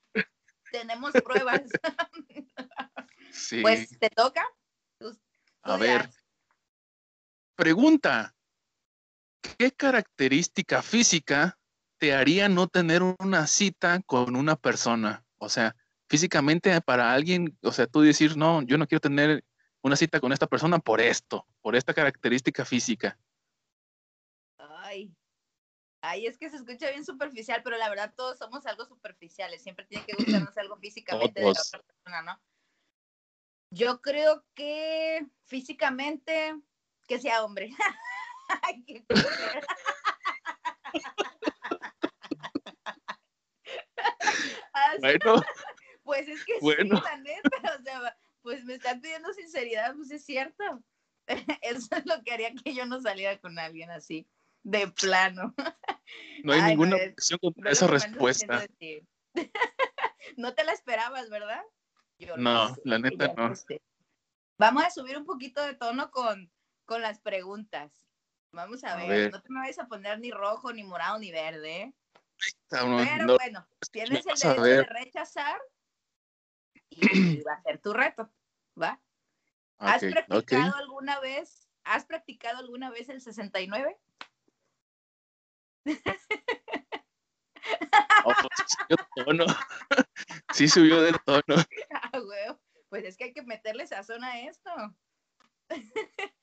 Tenemos 0.70 1.12
pruebas. 1.24 1.62
Sí. 3.32 3.62
Pues 3.62 3.96
te 4.00 4.10
toca. 4.10 4.44
Tú- 4.98 5.12
tú 5.14 5.20
A 5.62 5.76
ver, 5.76 6.10
pregunta. 7.54 8.34
¿Qué 9.56 9.70
característica 9.70 10.82
física 10.82 11.56
te 11.98 12.12
haría 12.12 12.48
no 12.48 12.66
tener 12.66 13.02
una 13.20 13.46
cita 13.46 14.00
con 14.04 14.34
una 14.34 14.56
persona? 14.56 15.24
O 15.38 15.48
sea, 15.48 15.76
físicamente 16.08 16.78
para 16.80 17.12
alguien, 17.12 17.56
o 17.62 17.70
sea, 17.72 17.86
tú 17.86 18.00
decir, 18.00 18.36
no, 18.36 18.62
yo 18.62 18.76
no 18.78 18.86
quiero 18.88 19.00
tener 19.00 19.44
una 19.82 19.94
cita 19.96 20.18
con 20.20 20.32
esta 20.32 20.48
persona 20.48 20.78
por 20.80 21.00
esto, 21.00 21.46
por 21.62 21.76
esta 21.76 21.94
característica 21.94 22.64
física. 22.64 23.16
Ay. 26.02 26.26
Es 26.26 26.38
que 26.38 26.50
se 26.50 26.56
escucha 26.56 26.90
bien 26.90 27.04
superficial, 27.04 27.62
pero 27.62 27.76
la 27.76 27.88
verdad 27.88 28.14
todos 28.16 28.38
somos 28.38 28.66
algo 28.66 28.84
superficiales. 28.84 29.62
Siempre 29.62 29.86
tiene 29.86 30.04
que 30.04 30.14
gustarnos 30.14 30.56
algo 30.56 30.76
físicamente 30.76 31.40
de 31.40 31.46
la 31.46 31.52
otra 31.52 31.82
persona, 31.82 32.22
¿no? 32.22 32.40
Yo 33.72 34.00
creo 34.00 34.44
que 34.54 35.24
físicamente 35.44 36.56
que 37.06 37.20
sea 37.20 37.44
hombre. 37.44 37.70
Bueno, 45.00 45.42
Pues 46.04 46.28
es 46.28 46.44
que 46.44 46.54
Bueno. 46.60 46.96
sí, 46.96 47.02
la 47.04 47.16
neta, 47.18 47.76
o 47.78 47.82
sea, 47.82 48.16
pues 48.42 48.64
me 48.64 48.74
están 48.74 49.00
pidiendo 49.00 49.32
sinceridad, 49.32 49.94
pues 49.94 50.10
es 50.10 50.24
cierto. 50.24 50.64
Eso 51.62 51.94
es 51.94 52.06
lo 52.06 52.22
que 52.24 52.32
haría 52.32 52.52
que 52.54 52.74
yo 52.74 52.86
no 52.86 53.00
saliera 53.00 53.38
con 53.38 53.58
alguien 53.58 53.90
así, 53.90 54.26
de 54.62 54.88
plano. 54.88 55.54
no 56.44 56.52
hay 56.52 56.60
Ay, 56.60 56.70
ninguna 56.70 56.96
no, 56.96 57.38
contra 57.38 57.64
Ve 57.64 57.70
esa 57.70 57.86
respuesta. 57.86 58.66
no 60.36 60.54
te 60.54 60.64
la 60.64 60.72
esperabas, 60.72 61.30
¿verdad? 61.30 61.62
Yo 62.18 62.36
No, 62.36 62.74
sé, 62.74 62.80
la 62.84 62.98
neta 62.98 63.32
no. 63.34 63.54
sé. 63.54 63.80
Vamos 64.58 64.84
a 64.84 64.90
subir 64.90 65.16
un 65.16 65.24
poquito 65.24 65.64
de 65.64 65.74
tono 65.74 66.10
con, 66.10 66.52
con 66.84 67.00
las 67.00 67.20
preguntas. 67.20 68.06
Vamos 68.52 68.84
a, 68.84 68.94
A 68.94 68.96
ver. 68.96 69.08
ver. 69.08 69.32
no 69.32 69.40
te 69.40 69.48
me 69.48 69.60
vayas 69.60 69.78
a 69.78 69.86
poner 69.86 70.18
ni 70.18 70.30
rojo, 70.30 70.72
ni 70.72 70.82
morado, 70.82 71.18
ni 71.18 71.30
verde. 71.30 71.82
¿eh? 71.82 71.94
Pero 72.68 72.86
no, 72.88 73.36
bueno, 73.36 73.66
tienes 73.92 74.26
el 74.26 74.34
derecho 74.34 74.62
de 74.62 74.82
rechazar 74.84 75.60
y 76.90 77.00
va 77.46 77.54
a 77.54 77.62
ser 77.62 77.80
tu 77.80 77.92
reto, 77.92 78.30
¿va? 78.80 79.00
¿Has 79.78 80.00
practicado 80.02 80.76
alguna 80.76 81.20
vez, 81.20 81.68
has 81.84 82.04
practicado 82.04 82.58
alguna 82.58 82.90
vez 82.90 83.08
el 83.08 83.20
69? 83.20 83.96
Oh, 88.24 88.34
sí 88.56 88.66
subió 88.68 88.96
de 88.96 89.24
tono. 89.24 89.46
Sí 90.52 90.68
subió 90.68 91.02
de 91.02 91.12
tono. 91.24 91.56
Ah. 91.90 92.56
Pues 92.88 93.04
es 93.04 93.16
que 93.16 93.24
hay 93.24 93.32
que 93.32 93.42
meterle 93.42 93.86
sazón 93.86 94.24
a 94.24 94.40
esto. 94.40 94.70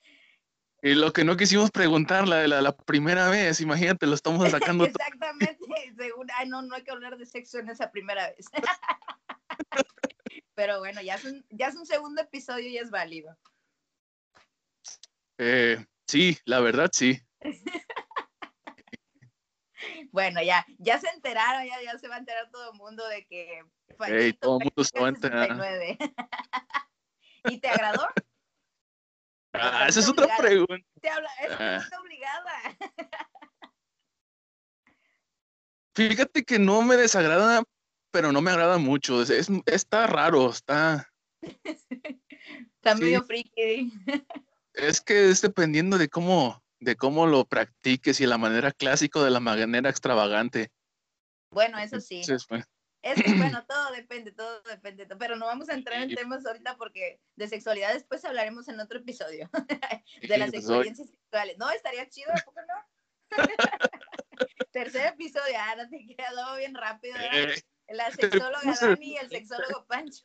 Y 0.83 0.93
lo 0.93 1.11
que 1.11 1.23
no 1.23 1.35
quisimos 1.35 1.71
preguntar, 1.71 2.27
la 2.27 2.37
de 2.37 2.47
la, 2.47 2.61
la 2.61 2.77
primera 2.77 3.29
vez, 3.29 3.61
imagínate, 3.61 4.05
lo 4.05 4.13
estamos 4.13 4.47
sacando. 4.51 4.85
Exactamente, 4.85 5.57
según, 5.97 6.27
ay 6.35 6.47
no, 6.47 6.61
no 6.61 6.75
hay 6.75 6.83
que 6.83 6.91
hablar 6.91 7.17
de 7.17 7.25
sexo 7.25 7.57
en 7.57 7.69
esa 7.69 7.89
primera 7.91 8.29
vez. 8.29 8.45
Pero 10.53 10.77
bueno, 10.77 11.01
ya 11.01 11.15
es 11.15 11.25
un, 11.25 11.43
ya 11.49 11.67
es 11.67 11.75
un 11.75 11.87
segundo 11.87 12.21
episodio 12.21 12.69
y 12.69 12.77
es 12.77 12.91
válido. 12.91 13.35
Eh, 15.39 15.83
sí, 16.07 16.37
la 16.45 16.59
verdad 16.59 16.91
sí. 16.93 17.19
Bueno, 20.11 20.41
ya, 20.41 20.65
ya 20.77 20.99
se 20.99 21.09
enteraron, 21.09 21.65
ya, 21.67 21.81
ya 21.81 21.97
se 21.99 22.07
va 22.07 22.15
a 22.15 22.19
enterar 22.19 22.49
todo 22.51 22.71
el 22.71 22.77
mundo 22.77 23.07
de 23.07 23.25
que 23.25 23.61
Fallito 23.97 24.39
todo 24.39 24.59
el 24.59 24.63
mundo 24.65 24.83
se 24.83 24.99
va 24.99 25.05
a 25.05 25.09
enterar. 25.09 25.47
69. 25.47 25.97
¿Y 27.45 27.59
te 27.59 27.69
agradó? 27.69 28.07
Ah, 29.53 29.85
esa 29.87 29.99
es 30.01 30.09
otra 30.09 30.35
pregunta. 30.37 30.75
Te 31.01 31.09
habla, 31.09 31.29
es 31.41 31.51
Ah. 31.51 31.57
pregunta 31.57 32.01
obligada. 32.01 32.53
Fíjate 35.95 36.43
que 36.43 36.59
no 36.59 36.81
me 36.83 36.95
desagrada, 36.95 37.63
pero 38.11 38.31
no 38.31 38.41
me 38.41 38.51
agrada 38.51 38.77
mucho. 38.77 39.21
Es, 39.21 39.29
es- 39.31 39.49
está 39.65 40.05
raro, 40.07 40.49
está. 40.49 41.11
Está 41.41 42.95
Sí. 42.95 43.03
medio 43.03 43.23
friki. 43.23 43.91
Es 44.73 45.01
que 45.01 45.29
es 45.31 45.41
dependiendo 45.41 45.97
de 45.97 46.07
cómo, 46.07 46.63
de 46.79 46.95
cómo 46.95 47.25
lo 47.25 47.45
practiques 47.45 48.21
y 48.21 48.25
la 48.25 48.37
manera 48.37 48.71
clásica 48.71 49.19
o 49.19 49.23
de 49.23 49.31
la 49.31 49.39
manera 49.39 49.89
extravagante. 49.89 50.71
Bueno, 51.51 51.77
eso 51.79 51.99
sí. 51.99 52.21
Entonces, 52.21 52.45
pues, 52.47 52.65
Es 53.01 53.23
que, 53.23 53.33
bueno, 53.33 53.65
todo 53.67 53.91
depende, 53.91 54.31
todo 54.31 54.61
depende. 54.63 55.07
Pero 55.17 55.35
no 55.35 55.45
vamos 55.45 55.69
a 55.69 55.73
entrar 55.73 56.01
en 56.01 56.13
temas 56.13 56.45
ahorita 56.45 56.77
porque 56.77 57.19
de 57.35 57.47
sexualidad 57.47 57.93
después 57.93 58.23
hablaremos 58.25 58.67
en 58.67 58.79
otro 58.79 58.99
episodio. 58.99 59.49
De 60.21 60.37
las 60.37 60.51
pues, 60.51 60.63
experiencias 60.63 61.09
sexuales. 61.09 61.57
No, 61.57 61.69
estaría 61.69 62.07
chido, 62.09 62.31
¿a 62.31 62.43
poco 62.43 62.61
no? 62.61 62.97
Tercer 64.71 65.07
episodio, 65.07 65.55
ah, 65.57 65.75
no 65.75 65.89
te 65.89 66.05
luego 66.33 66.55
bien 66.57 66.75
rápido. 66.75 67.15
¿verdad? 67.15 67.49
Eh, 67.49 67.63
La 67.89 68.11
sexóloga 68.11 68.75
Dani 68.79 69.13
y 69.13 69.17
el 69.17 69.29
sexólogo 69.29 69.85
Pancho. 69.87 70.23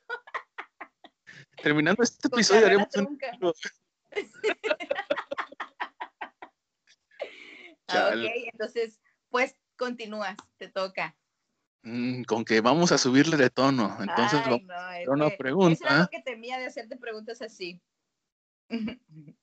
terminando 1.63 2.03
este 2.03 2.29
episodio, 2.29 2.67
haremos 2.67 2.89
un. 2.97 3.19
Ah, 7.93 8.11
Chale. 8.11 8.27
ok, 8.27 8.33
entonces, 8.53 9.01
pues 9.29 9.57
continúas, 9.77 10.37
te 10.57 10.69
toca. 10.69 11.17
Mm, 11.83 12.23
con 12.25 12.45
que 12.45 12.61
vamos 12.61 12.93
a 12.93 12.99
subirle 12.99 13.37
de 13.37 13.51
tono. 13.51 13.97
Entonces, 14.01 14.41
Ay, 14.45 14.51
vamos 14.51 14.63
no, 14.67 14.75
a 14.75 14.99
es 14.99 15.09
hacer 15.09 15.09
una 15.11 15.25
que 15.29 15.35
Eso 15.35 15.35
era 15.35 15.37
pregunta. 15.39 16.03
lo 16.03 16.09
que 16.09 16.21
temía 16.23 16.59
de 16.59 16.67
hacerte 16.67 16.97
preguntas 16.97 17.43
así. 17.43 17.81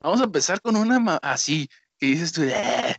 Vamos 0.00 0.20
a 0.20 0.24
empezar 0.24 0.60
con 0.60 0.76
una 0.76 1.18
así, 1.22 1.68
que 1.98 2.06
dices 2.06 2.32
tú, 2.32 2.42
"Eh". 2.42 2.94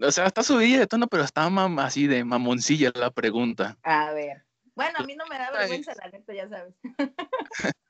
o 0.00 0.10
sea, 0.10 0.26
está 0.26 0.42
subida 0.42 0.78
de 0.78 0.86
tono, 0.86 1.08
pero 1.08 1.24
está 1.24 1.46
así 1.84 2.06
de 2.06 2.24
mamoncilla 2.24 2.90
la 2.94 3.10
pregunta. 3.10 3.76
A 3.82 4.12
ver. 4.12 4.44
Bueno, 4.74 4.98
a 4.98 5.02
mí 5.04 5.14
no 5.16 5.26
me 5.26 5.38
da 5.38 5.50
vergüenza, 5.50 5.94
la 5.94 6.08
neta, 6.10 6.32
ya 6.34 6.48
sabes. 6.48 6.74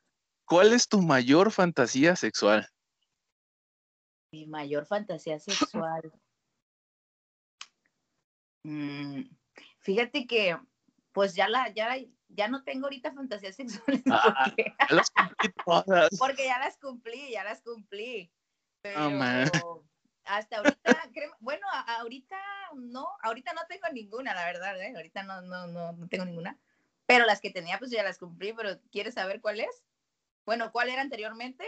¿Cuál 0.47 0.73
es 0.73 0.89
tu 0.89 1.03
mayor 1.03 1.51
fantasía 1.51 2.15
sexual? 2.17 2.69
Mi 4.33 4.47
mayor 4.47 4.87
fantasía 4.87 5.39
sexual. 5.39 6.13
Mm, 8.69 9.23
fíjate 9.79 10.27
que, 10.27 10.59
pues 11.13 11.37
ya 11.37 11.49
la, 11.49 11.69
ya, 11.73 11.87
la- 11.87 12.05
ya 12.31 12.49
no 12.49 12.65
tengo 12.65 12.87
ahorita 12.87 13.13
fantasías 13.13 13.55
sexuales 13.55 14.03
Ah. 14.11 14.43
porque, 14.45 14.75
Ya 14.91 14.97
las 14.97 15.11
cumplí 15.13 15.53
todas. 15.65 16.09
porque 16.19 16.45
ya 16.47 16.59
las 16.59 16.77
cumplí, 16.79 17.31
ya 17.31 17.45
las 17.45 17.63
cumplí. 17.63 18.33
Pero 18.83 19.07
Oh, 19.07 19.11
man. 19.11 19.49
hasta 20.25 20.57
ahorita, 20.57 21.11
creo- 21.15 21.37
bueno, 21.39 21.65
ahorita 21.87 22.37
no, 22.75 23.07
ahorita 23.23 23.53
no 23.53 23.61
tengo 23.69 23.89
ninguna, 23.93 24.35
la 24.35 24.45
verdad, 24.47 24.81
¿eh? 24.83 24.95
Ahorita 24.97 25.23
no, 25.23 25.43
no, 25.43 25.69
no, 25.69 25.93
no 25.93 26.09
tengo 26.09 26.25
ninguna. 26.25 26.59
Pero 27.07 27.25
las 27.25 27.41
que 27.41 27.51
tenía, 27.53 27.79
pues 27.79 27.93
ya 27.93 28.03
las 28.03 28.19
cumplí, 28.19 28.53
pero 28.53 28.81
¿quieres 28.91 29.15
saber 29.15 29.41
cuál 29.41 29.61
es? 29.61 29.85
Bueno, 30.47 30.71
¿cuál 30.71 30.89
era 30.89 31.03
anteriormente? 31.03 31.67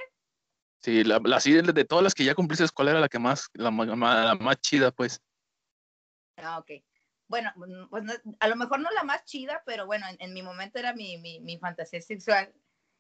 Sí, 0.81 1.03
la, 1.03 1.21
la- 1.25 1.41
de, 1.41 1.85
todas 1.85 2.05
las 2.05 2.15
que 2.15 2.25
ya 2.25 2.37
cumpliste, 2.37 2.65
¿cuál 2.73 2.89
era 2.89 3.01
la 3.01 3.09
que 3.09 3.19
más, 3.19 3.49
la, 3.55 3.71
la 3.73 4.35
más 4.37 4.61
chida, 4.61 4.93
pues? 4.93 5.21
Ah, 6.37 6.59
ok. 6.59 6.71
Bueno, 7.27 7.51
mm, 7.57 7.89
pues 7.91 8.05
no- 8.05 8.13
a 8.39 8.49
lo 8.49 8.55
mejor 8.55 8.79
no 8.79 8.89
la 8.93 9.03
más 9.03 9.25
chida, 9.25 9.63
pero 9.67 9.87
bueno, 9.87 10.07
en, 10.09 10.17
en 10.21 10.33
mi 10.33 10.43
momento 10.43 10.79
era 10.79 10.95
mi, 10.95 11.19
mi, 11.19 11.41
mi 11.41 11.59
fantasía 11.59 12.01
sexual, 12.01 12.55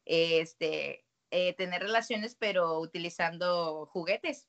este, 0.04 1.06
eh, 1.30 1.54
tener 1.54 1.80
relaciones, 1.82 2.34
pero 2.34 2.80
utilizando 2.80 3.86
juguetes. 3.86 4.48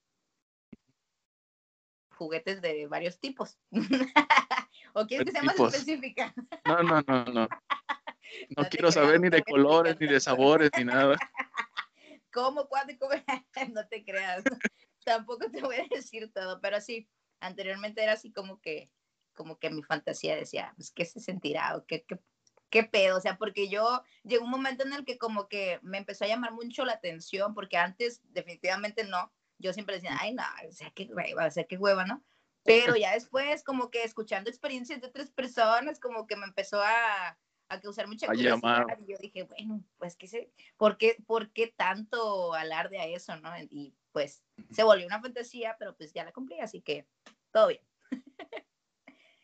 Juguetes 2.15 2.59
de 2.61 2.87
varios 2.87 3.19
tipos. 3.19 3.59
¿O 4.93 5.05
quieres 5.05 5.27
que 5.27 5.31
sea 5.31 5.43
más 5.43 5.59
específica? 5.59 6.33
No, 6.65 6.81
no, 6.81 7.01
no, 7.07 7.25
no. 7.25 7.47
No 8.57 8.67
quiero 8.69 8.91
saber 8.91 9.19
ni 9.19 9.29
de 9.29 9.43
colores, 9.43 9.97
ni 9.99 10.07
de 10.07 10.19
sabores, 10.19 10.69
ni 10.77 10.85
nada. 10.85 11.15
¿Cómo, 12.31 12.67
cuándo 12.67 12.93
y 12.93 12.97
cómo? 12.97 13.11
no 13.73 13.87
te 13.87 14.03
creas. 14.03 14.43
Tampoco 15.03 15.49
te 15.49 15.61
voy 15.61 15.77
a 15.77 15.87
decir 15.89 16.31
todo, 16.33 16.59
pero 16.61 16.79
sí, 16.81 17.09
anteriormente 17.39 18.03
era 18.03 18.13
así 18.13 18.31
como 18.31 18.61
que, 18.61 18.91
como 19.33 19.57
que 19.57 19.69
mi 19.69 19.83
fantasía 19.83 20.35
decía, 20.35 20.73
pues, 20.75 20.91
¿qué 20.91 21.05
se 21.05 21.19
sentirá? 21.19 21.75
¿O 21.75 21.85
qué, 21.85 22.03
qué, 22.03 22.19
qué 22.69 22.83
pedo? 22.83 23.17
O 23.17 23.21
sea, 23.21 23.37
porque 23.37 23.69
yo 23.69 24.03
llegó 24.23 24.45
un 24.45 24.51
momento 24.51 24.85
en 24.85 24.93
el 24.93 25.05
que 25.05 25.17
como 25.17 25.47
que 25.47 25.79
me 25.81 25.97
empezó 25.97 26.25
a 26.25 26.27
llamar 26.27 26.51
mucho 26.53 26.85
la 26.85 26.93
atención, 26.93 27.53
porque 27.53 27.77
antes 27.77 28.21
definitivamente 28.25 29.03
no. 29.03 29.31
Yo 29.57 29.73
siempre 29.73 29.95
decía, 29.95 30.17
ay, 30.19 30.33
no, 30.33 30.43
o 30.67 30.71
sea, 30.71 30.91
qué 30.91 31.09
hueva, 31.11 31.47
o 31.47 31.51
sea, 31.51 31.65
qué 31.65 31.77
hueva, 31.77 32.05
¿no? 32.05 32.23
Pero 32.63 32.95
ya 32.95 33.13
después, 33.13 33.63
como 33.63 33.89
que 33.89 34.03
escuchando 34.03 34.49
experiencias 34.49 35.01
de 35.01 35.07
otras 35.07 35.31
personas, 35.31 35.99
como 35.99 36.27
que 36.27 36.35
me 36.35 36.45
empezó 36.45 36.81
a, 36.81 37.37
a 37.69 37.79
causar 37.79 38.07
mucha 38.07 38.27
curiosidad. 38.27 38.85
Y 39.07 39.11
yo 39.11 39.17
dije, 39.19 39.43
bueno, 39.43 39.83
pues, 39.97 40.15
¿qué 40.15 40.27
se, 40.27 40.51
¿por, 40.77 40.97
qué, 40.97 41.17
¿por 41.25 41.51
qué 41.51 41.67
tanto 41.67 42.53
alarde 42.53 42.99
a 42.99 43.05
eso, 43.05 43.35
no? 43.37 43.51
Y 43.59 43.95
pues, 44.11 44.43
Se 44.71 44.83
volvió 44.83 45.05
una 45.05 45.21
fantasía, 45.21 45.75
pero 45.79 45.95
pues 45.95 46.11
ya 46.11 46.23
la 46.23 46.31
cumplí, 46.31 46.59
así 46.59 46.81
que 46.81 47.07
todo 47.51 47.67
bien. 47.67 47.81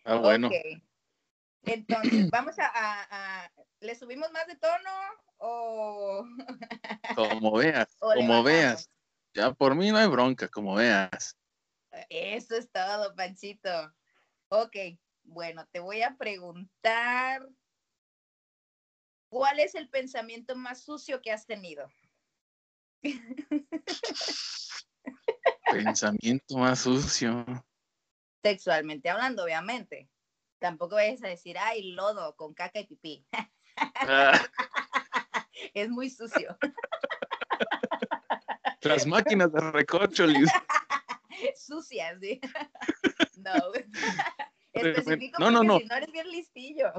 Ah, 0.04 0.16
bueno. 0.16 0.50
Entonces, 1.64 2.30
vamos 2.32 2.58
a, 2.60 2.66
a- 2.68 3.08
a- 3.46 3.52
¿Le 3.80 3.96
subimos 3.96 4.32
más 4.32 4.48
de 4.48 4.56
tono 4.56 4.92
o...? 5.38 6.26
Como 7.16 7.52
veas, 7.54 7.96
como 8.00 8.44
veas. 8.44 8.90
Ya 9.34 9.54
por 9.54 9.76
mí 9.76 9.92
no 9.92 9.98
hay 9.98 10.08
bronca, 10.08 10.48
como 10.48 10.76
veas. 10.76 11.38
Eso 12.10 12.56
es 12.56 12.72
todo, 12.72 13.16
Panchito. 13.16 13.94
Ok, 14.50 14.76
bueno, 15.24 15.68
te 15.72 15.80
voy 15.80 16.02
a 16.02 16.16
preguntar, 16.18 17.48
¿cuál 19.36 19.60
es 19.60 19.76
el 19.76 19.90
pensamiento 19.90 20.56
más 20.56 20.82
sucio 20.82 21.22
que 21.22 21.30
has 21.30 21.46
tenido? 21.46 21.92
Pensamiento 25.70 26.58
más 26.58 26.80
sucio. 26.80 27.46
Sexualmente 28.42 29.10
hablando, 29.10 29.44
obviamente. 29.44 30.10
Tampoco 30.58 30.96
vayas 30.96 31.22
a 31.22 31.28
decir, 31.28 31.58
ay, 31.60 31.92
lodo 31.92 32.34
con 32.38 32.54
caca 32.54 32.80
y 32.80 32.88
pipí. 32.88 33.28
Ah, 33.96 34.40
es 35.74 35.90
muy 35.90 36.10
sucio. 36.10 36.58
las 38.84 39.06
máquinas 39.06 39.52
de 39.52 39.60
recorcholis. 39.72 40.50
Sucias, 41.58 42.22
¿sí? 42.22 42.40
no. 43.40 43.52
Especifico 44.72 45.40
No, 45.40 45.52
no. 45.62 45.80
si 45.80 45.86
no 45.88 45.96
eres 45.98 46.12
bien 46.14 46.30
listillo. 46.30 46.94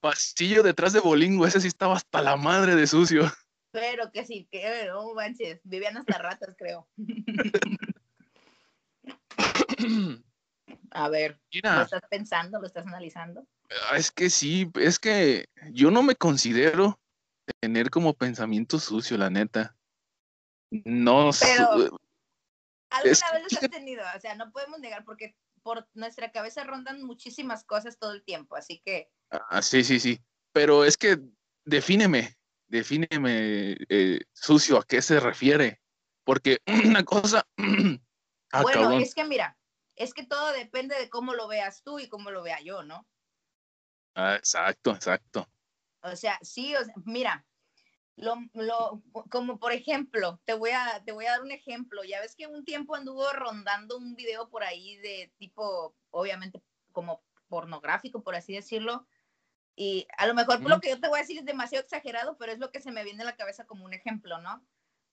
Pasillo 0.00 0.62
detrás 0.62 0.92
de 0.92 1.00
Bolingo, 1.00 1.46
ese 1.46 1.60
sí 1.60 1.68
estaba 1.68 1.94
hasta 1.96 2.22
la 2.22 2.36
madre 2.36 2.74
de 2.74 2.86
sucio. 2.86 3.22
Pero 3.72 4.10
que 4.10 4.26
sí, 4.26 4.48
que 4.50 4.86
no 4.88 5.14
manches, 5.14 5.60
vivían 5.64 5.96
hasta 5.96 6.18
ratas, 6.18 6.54
creo. 6.58 6.88
A 10.92 11.08
ver, 11.08 11.40
¿lo 11.52 11.82
estás 11.82 12.02
pensando? 12.10 12.60
¿Lo 12.60 12.66
estás 12.66 12.84
analizando? 12.86 13.46
ah, 13.90 13.96
es 13.96 14.10
que 14.10 14.28
sí, 14.30 14.68
es 14.74 14.98
que 14.98 15.46
yo 15.72 15.90
no 15.92 16.02
me 16.02 16.16
considero 16.16 16.98
tener 17.60 17.90
como 17.90 18.14
pensamiento 18.14 18.78
sucio, 18.80 19.16
la 19.16 19.30
neta. 19.30 19.76
No 20.70 21.32
sé. 21.32 21.46
Pero- 21.56 21.98
¿Alguna 22.92 23.12
Es 23.12 23.22
vez 23.32 23.42
los 23.52 23.62
has 23.62 23.70
tenido? 23.70 24.02
O 24.16 24.20
sea, 24.20 24.34
no 24.34 24.50
podemos 24.50 24.80
negar 24.80 25.04
porque 25.04 25.36
por 25.62 25.88
nuestra 25.94 26.32
cabeza 26.32 26.64
rondan 26.64 27.02
muchísimas 27.02 27.64
cosas 27.64 27.98
todo 27.98 28.12
el 28.12 28.24
tiempo, 28.24 28.56
así 28.56 28.80
que 28.84 29.10
Ah, 29.30 29.62
sí, 29.62 29.84
sí, 29.84 30.00
sí. 30.00 30.20
Pero 30.52 30.84
es 30.84 30.96
que 30.96 31.18
defíneme, 31.64 32.36
defíneme 32.66 33.76
eh, 33.88 34.20
sucio, 34.32 34.78
¿a 34.78 34.84
qué 34.84 35.00
se 35.02 35.20
refiere? 35.20 35.80
Porque 36.24 36.58
una 36.84 37.04
cosa. 37.04 37.46
ah, 38.52 38.62
bueno, 38.62 38.82
cabrón. 38.82 39.02
es 39.02 39.14
que 39.14 39.24
mira, 39.24 39.56
es 39.94 40.12
que 40.12 40.26
todo 40.26 40.52
depende 40.52 40.96
de 40.96 41.08
cómo 41.08 41.34
lo 41.34 41.46
veas 41.46 41.82
tú 41.82 41.98
y 42.00 42.08
cómo 42.08 42.30
lo 42.30 42.42
vea 42.42 42.60
yo, 42.60 42.82
¿no? 42.82 43.06
Ah, 44.16 44.34
exacto, 44.34 44.90
exacto. 44.90 45.48
O 46.02 46.16
sea, 46.16 46.38
sí, 46.42 46.74
o 46.74 46.84
sea, 46.84 46.94
mira, 47.04 47.46
lo, 48.20 48.36
lo, 48.54 49.02
como 49.30 49.58
por 49.58 49.72
ejemplo, 49.72 50.40
te 50.44 50.54
voy, 50.54 50.70
a, 50.70 51.02
te 51.04 51.12
voy 51.12 51.26
a 51.26 51.32
dar 51.32 51.42
un 51.42 51.50
ejemplo. 51.52 52.04
Ya 52.04 52.20
ves 52.20 52.36
que 52.36 52.46
un 52.46 52.64
tiempo 52.64 52.94
anduvo 52.94 53.32
rondando 53.32 53.96
un 53.96 54.14
video 54.14 54.48
por 54.50 54.62
ahí 54.62 54.96
de 54.98 55.32
tipo, 55.38 55.96
obviamente, 56.10 56.62
como 56.92 57.22
pornográfico, 57.48 58.22
por 58.22 58.34
así 58.34 58.52
decirlo. 58.52 59.06
Y 59.74 60.06
a 60.18 60.26
lo 60.26 60.34
mejor 60.34 60.60
por 60.60 60.68
lo 60.70 60.80
que 60.80 60.90
yo 60.90 61.00
te 61.00 61.08
voy 61.08 61.18
a 61.18 61.22
decir 61.22 61.38
es 61.38 61.44
demasiado 61.46 61.82
exagerado, 61.82 62.36
pero 62.36 62.52
es 62.52 62.58
lo 62.58 62.70
que 62.70 62.82
se 62.82 62.92
me 62.92 63.04
viene 63.04 63.22
a 63.22 63.26
la 63.26 63.36
cabeza 63.36 63.66
como 63.66 63.84
un 63.84 63.94
ejemplo, 63.94 64.38
¿no? 64.38 64.62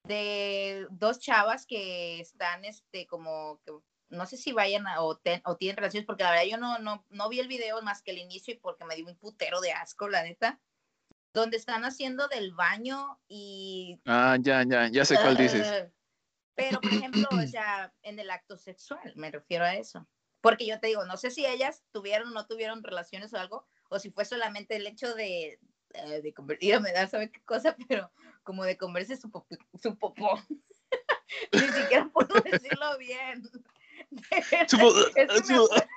De 0.04 0.88
dos 0.90 1.20
chavas 1.20 1.66
que 1.66 2.20
están, 2.20 2.66
este, 2.66 3.08
como, 3.08 3.62
que 3.66 3.72
no 4.10 4.26
sé 4.26 4.36
si 4.38 4.52
vayan 4.52 4.86
a, 4.88 5.02
o, 5.02 5.18
ten- 5.18 5.42
o 5.46 5.56
tienen 5.56 5.78
relaciones, 5.78 6.06
porque 6.06 6.24
la 6.24 6.32
verdad 6.32 6.46
yo 6.46 6.58
no, 6.58 6.80
no, 6.80 7.06
no 7.10 7.30
vi 7.30 7.40
el 7.40 7.48
video 7.48 7.82
más 7.82 8.02
que 8.02 8.12
el 8.12 8.18
inicio 8.18 8.54
y 8.54 8.58
porque 8.58 8.84
me 8.86 8.96
dio 8.96 9.06
un 9.06 9.18
putero 9.18 9.62
de 9.62 9.72
asco, 9.72 10.10
la 10.10 10.24
neta, 10.24 10.60
donde 11.38 11.58
están 11.58 11.86
haciendo 11.86 12.28
del 12.28 12.52
baño 12.54 13.20
y... 13.28 14.02
Ah, 14.06 14.38
ya, 14.40 14.64
ya, 14.64 14.90
ya 14.90 15.06
sé 15.06 15.16
cuál 15.22 15.38
dices. 15.38 15.68
Pero, 16.56 16.82
por 16.82 16.92
ejemplo, 16.92 17.28
o 17.32 17.46
sea, 17.48 17.94
en 18.02 18.18
el 18.18 18.32
acto 18.32 18.58
sexual, 18.58 19.14
me 19.16 19.30
refiero 19.30 19.64
a 19.64 19.76
eso. 19.76 20.08
Porque 20.42 20.66
yo 20.66 20.80
te 20.80 20.88
digo, 20.88 21.06
no 21.06 21.16
sé 21.16 21.30
si 21.30 21.46
ellas 21.46 21.84
tuvieron 21.92 22.30
o 22.30 22.32
no 22.32 22.48
tuvieron 22.48 22.84
relaciones 22.84 23.32
o 23.34 23.38
algo, 23.38 23.68
o 23.90 24.00
si 24.00 24.10
fue 24.10 24.26
solamente 24.26 24.76
el 24.76 24.88
hecho 24.88 25.14
de, 25.14 25.60
eh, 25.94 26.22
de 26.24 26.34
convertir, 26.34 26.80
me 26.82 26.92
da 26.92 27.06
sabe 27.08 27.32
qué 27.32 27.42
cosa, 27.42 27.76
pero 27.88 28.12
como 28.42 28.64
de 28.64 28.76
comerse 28.76 29.16
su, 29.16 29.30
popó. 29.30 29.56
Su 29.80 29.96
popó. 29.96 30.42
Ni 31.54 31.60
siquiera 31.60 32.10
puedo 32.12 32.34
decirlo 32.42 32.98
bien. 32.98 33.44
Supo- 34.68 34.96
Es 35.14 35.14
que, 35.14 35.26
me 35.28 35.40
supo- 35.40 35.66
acuerdo, 35.66 35.88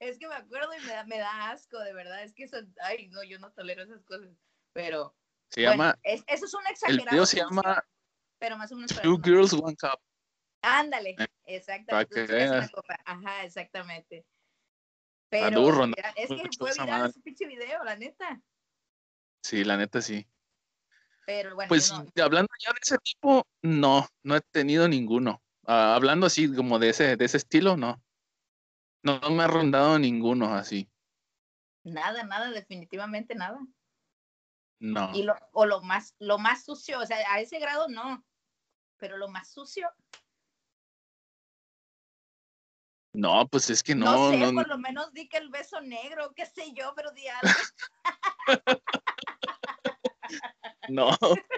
es 0.00 0.18
que 0.18 0.28
me 0.28 0.34
acuerdo 0.34 0.70
y 0.74 0.80
me 0.84 0.92
da, 0.92 1.04
me 1.04 1.18
da 1.18 1.50
asco, 1.50 1.78
de 1.80 1.92
verdad. 1.92 2.22
Es 2.22 2.32
que 2.32 2.44
eso, 2.44 2.56
ay, 2.82 3.08
no, 3.08 3.22
yo 3.24 3.38
no 3.38 3.52
tolero 3.52 3.82
esas 3.82 4.02
cosas. 4.04 4.30
Pero, 4.72 5.14
Se 5.50 5.62
bueno, 5.62 5.72
llama, 5.72 5.98
es- 6.02 6.24
eso 6.26 6.44
es 6.46 6.54
un 6.54 6.64
el 6.66 6.72
exagerado. 6.72 7.10
video 7.10 7.26
se 7.26 7.36
llama 7.38 7.84
pero 8.40 8.56
más 8.56 8.70
o 8.70 8.76
menos 8.76 8.92
Two 9.02 9.18
no. 9.18 9.22
Girls, 9.24 9.52
One 9.52 9.74
Cup. 9.76 9.98
Ándale, 10.62 11.16
Eh, 11.18 11.26
exactamente. 11.46 12.26
que 12.26 12.32
una. 12.32 12.70
Ajá, 13.04 13.44
exactamente. 13.44 14.24
Pero 15.28 15.60
mira, 15.86 16.10
es 16.16 16.28
que 16.28 16.48
fue 16.56 16.72
viral 16.72 17.10
ese 17.10 17.20
pinche 17.20 17.46
video, 17.46 17.82
la 17.84 17.96
neta. 17.96 18.40
Sí, 19.42 19.64
la 19.64 19.76
neta 19.76 20.00
sí. 20.00 20.26
Pero 21.26 21.54
bueno, 21.54 21.68
Pues 21.68 21.92
no- 21.92 22.06
hablando 22.22 22.48
ya 22.64 22.72
de 22.72 22.78
ese 22.80 22.96
tipo, 22.98 23.46
no, 23.62 24.06
no 24.22 24.36
he 24.36 24.40
tenido 24.40 24.88
ninguno. 24.88 25.42
Ah, 25.66 25.94
hablando 25.94 26.26
así 26.26 26.54
como 26.54 26.78
de 26.78 26.88
ese, 26.90 27.16
de 27.16 27.24
ese 27.24 27.36
estilo, 27.36 27.76
no. 27.76 28.02
No, 29.02 29.20
no 29.20 29.30
me 29.30 29.44
ha 29.44 29.46
rondado 29.46 29.98
ninguno 29.98 30.54
así. 30.54 30.90
nada, 31.84 32.24
nada, 32.24 32.50
definitivamente 32.50 33.34
nada. 33.34 33.58
No. 34.80 35.10
Y 35.14 35.22
lo, 35.22 35.34
o 35.52 35.66
lo 35.66 35.82
más, 35.82 36.14
lo 36.18 36.38
más 36.38 36.64
sucio, 36.64 37.00
o 37.00 37.06
sea, 37.06 37.18
a 37.32 37.40
ese 37.40 37.58
grado 37.58 37.88
no. 37.88 38.24
Pero 38.98 39.16
lo 39.16 39.28
más 39.28 39.50
sucio, 39.50 39.88
No, 43.18 43.48
pues 43.48 43.68
es 43.70 43.82
que 43.82 43.96
no, 43.96 44.04
no, 44.04 44.30
sé, 44.30 44.38
no, 44.38 44.52
por 44.52 44.68
lo 44.68 44.78
menos 44.78 45.12
di 45.12 45.28
que 45.28 45.38
el 45.38 45.48
beso 45.48 45.80
negro, 45.80 46.32
qué 46.36 46.46
sé 46.46 46.72
yo, 46.72 46.92
pero 46.94 47.10
di 47.10 47.26
algo. 47.26 47.48
no. 50.88 51.10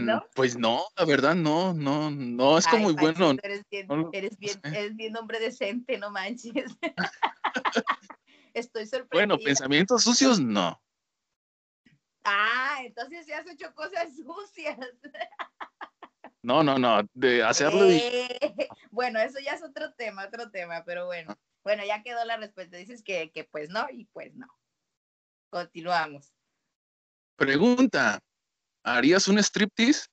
¿No? 0.00 0.24
Pues 0.34 0.56
no, 0.56 0.84
la 0.96 1.04
verdad 1.04 1.34
no, 1.34 1.74
no, 1.74 2.10
no, 2.10 2.58
es 2.58 2.66
Ay, 2.66 2.70
como 2.70 2.84
muy 2.84 2.94
bueno. 2.94 3.32
Eres 3.42 3.64
bien, 3.70 3.86
no 3.88 4.10
eres 4.12 4.38
bien, 4.38 4.60
sé. 4.62 4.68
eres 4.68 4.96
bien 4.96 5.16
hombre 5.16 5.40
decente, 5.40 5.98
no 5.98 6.10
manches. 6.10 6.76
Estoy 8.54 8.86
sorprendida. 8.86 9.08
Bueno, 9.12 9.38
pensamientos 9.38 10.02
sucios, 10.02 10.40
no. 10.40 10.80
Ah, 12.24 12.78
entonces 12.84 13.26
se 13.26 13.34
has 13.34 13.46
hecho 13.46 13.74
cosas 13.74 14.14
sucias. 14.16 14.78
No, 16.44 16.60
no, 16.64 16.76
no. 16.76 17.02
De 17.14 17.40
hacerlo 17.40 17.88
y 17.88 17.98
Eh, 17.98 18.68
bueno, 18.90 19.20
eso 19.20 19.38
ya 19.38 19.52
es 19.52 19.62
otro 19.62 19.94
tema, 19.94 20.24
otro 20.26 20.50
tema, 20.50 20.82
pero 20.84 21.06
bueno. 21.06 21.36
Bueno, 21.62 21.84
ya 21.86 22.02
quedó 22.02 22.24
la 22.24 22.36
respuesta. 22.36 22.76
Dices 22.76 23.04
que, 23.04 23.30
que 23.30 23.44
pues 23.44 23.70
no 23.70 23.86
y 23.92 24.06
pues 24.06 24.34
no. 24.34 24.48
Continuamos. 25.50 26.34
pregunta. 27.36 28.18
¿Harías 28.84 29.28
un 29.28 29.38
striptease? 29.38 30.06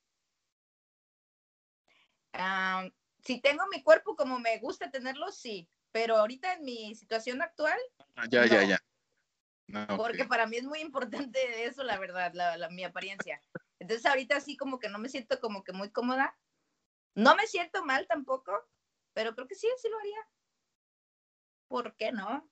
Ah, 2.33 2.87
si 3.23 3.41
tengo 3.41 3.63
mi 3.67 3.83
cuerpo 3.83 4.15
como 4.15 4.39
me 4.39 4.59
gusta 4.59 4.91
tenerlo, 4.91 5.31
sí. 5.31 5.69
Pero 5.91 6.17
ahorita 6.17 6.53
en 6.53 6.63
mi 6.63 6.93
situación 6.95 7.41
actual, 7.41 7.79
Ah, 8.15 8.25
ya, 8.29 8.45
ya, 8.45 8.63
ya. 8.63 8.79
No, 9.67 9.83
ok. 9.83 9.97
porque 9.97 10.25
para 10.25 10.45
mí 10.45 10.57
es 10.57 10.63
muy 10.63 10.79
importante 10.79 11.39
eso, 11.65 11.83
la 11.83 11.97
verdad, 11.97 12.31
la, 12.33 12.57
la- 12.57 12.69
mi 12.69 12.83
apariencia. 12.83 13.41
Entonces 13.79 14.05
ahorita 14.05 14.39
sí 14.41 14.57
como 14.57 14.79
que 14.79 14.89
no 14.89 14.99
me 14.99 15.09
siento 15.09 15.39
como 15.39 15.63
que 15.63 15.73
muy 15.73 15.89
cómoda. 15.91 16.37
No 17.15 17.35
me 17.35 17.47
siento 17.47 17.83
mal 17.85 18.07
tampoco, 18.07 18.51
pero 19.13 19.33
creo 19.35 19.47
que 19.47 19.55
sí, 19.55 19.67
sí 19.81 19.89
lo 19.89 19.97
haría. 19.99 20.19
¿Por 21.67 21.95
qué 21.95 22.11
no? 22.11 22.49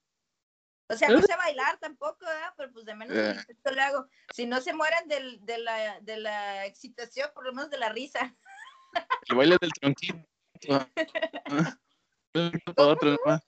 O 0.89 0.95
sea, 0.95 1.09
no 1.09 1.21
sé 1.21 1.35
bailar 1.35 1.77
tampoco, 1.79 2.25
¿verdad? 2.25 2.53
Pero 2.55 2.71
pues 2.71 2.85
de 2.85 2.95
menos 2.95 3.17
Eh. 3.17 3.35
intento 3.39 3.71
le 3.71 3.81
hago. 3.81 4.07
Si 4.33 4.45
no 4.45 4.61
se 4.61 4.73
mueren 4.73 5.07
del- 5.07 5.43
de, 5.45 5.57
la, 5.57 5.99
de 5.99 6.17
la 6.17 6.65
excitación, 6.65 7.29
por 7.33 7.45
lo 7.45 7.53
menos 7.53 7.69
de 7.69 7.77
la 7.77 7.89
risa. 7.89 8.33
El 9.27 9.35
baile 9.35 9.57
del 9.59 9.71
tronquito. 9.73 10.25
para 12.75 12.87
otro 12.87 13.15
nomás. 13.17 13.41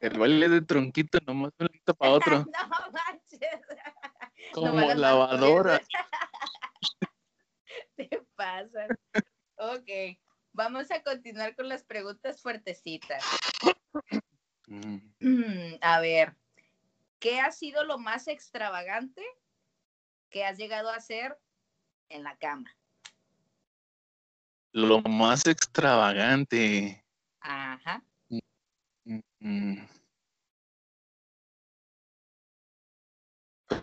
El 0.00 0.18
baile 0.18 0.48
del 0.48 0.66
tronquito 0.66 1.18
nomás 1.26 1.52
un 1.58 1.66
ladito 1.66 1.94
para 1.94 2.12
otro. 2.12 2.38
no 2.46 2.92
manches. 2.92 3.60
Como 4.54 4.80
lavadora. 4.94 5.80
Te 7.96 8.08
pasan. 8.34 8.88
Ok, 9.56 10.16
vamos 10.52 10.90
a 10.90 11.02
continuar 11.02 11.54
con 11.54 11.68
las 11.68 11.84
preguntas 11.84 12.40
fuertecitas. 12.40 13.22
Mm, 14.68 15.76
A 15.80 16.00
ver, 16.00 16.36
¿qué 17.18 17.40
ha 17.40 17.50
sido 17.50 17.84
lo 17.84 17.98
más 17.98 18.28
extravagante 18.28 19.22
que 20.30 20.44
has 20.44 20.58
llegado 20.58 20.90
a 20.90 20.96
hacer 20.96 21.38
en 22.08 22.22
la 22.22 22.36
cama. 22.36 22.74
Lo 24.72 25.00
más 25.02 25.46
extravagante. 25.46 27.04
Ajá. 27.40 28.02
Mm. 29.40 29.86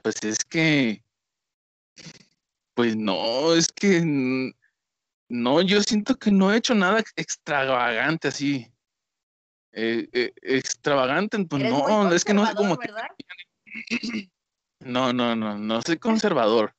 Pues 0.02 0.24
es 0.24 0.38
que, 0.46 1.04
pues 2.74 2.96
no, 2.96 3.54
es 3.54 3.72
que 3.72 4.54
no, 5.30 5.62
yo 5.62 5.82
siento 5.82 6.16
que 6.16 6.32
no 6.32 6.52
he 6.52 6.58
hecho 6.58 6.76
nada 6.76 7.04
extravagante 7.16 8.28
así. 8.28 8.72
Eh, 9.78 10.08
eh, 10.14 10.34
extravagante, 10.42 11.38
pues 11.50 11.64
Eres 11.64 11.74
no, 11.74 12.14
es 12.14 12.24
que 12.24 12.34
no 12.34 12.46
sé 12.46 12.56
cómo 12.56 12.78
que, 12.78 12.90
no, 14.80 15.12
no, 15.12 15.36
no, 15.36 15.58
no 15.58 15.82
soy 15.82 15.98
conservador, 15.98 16.74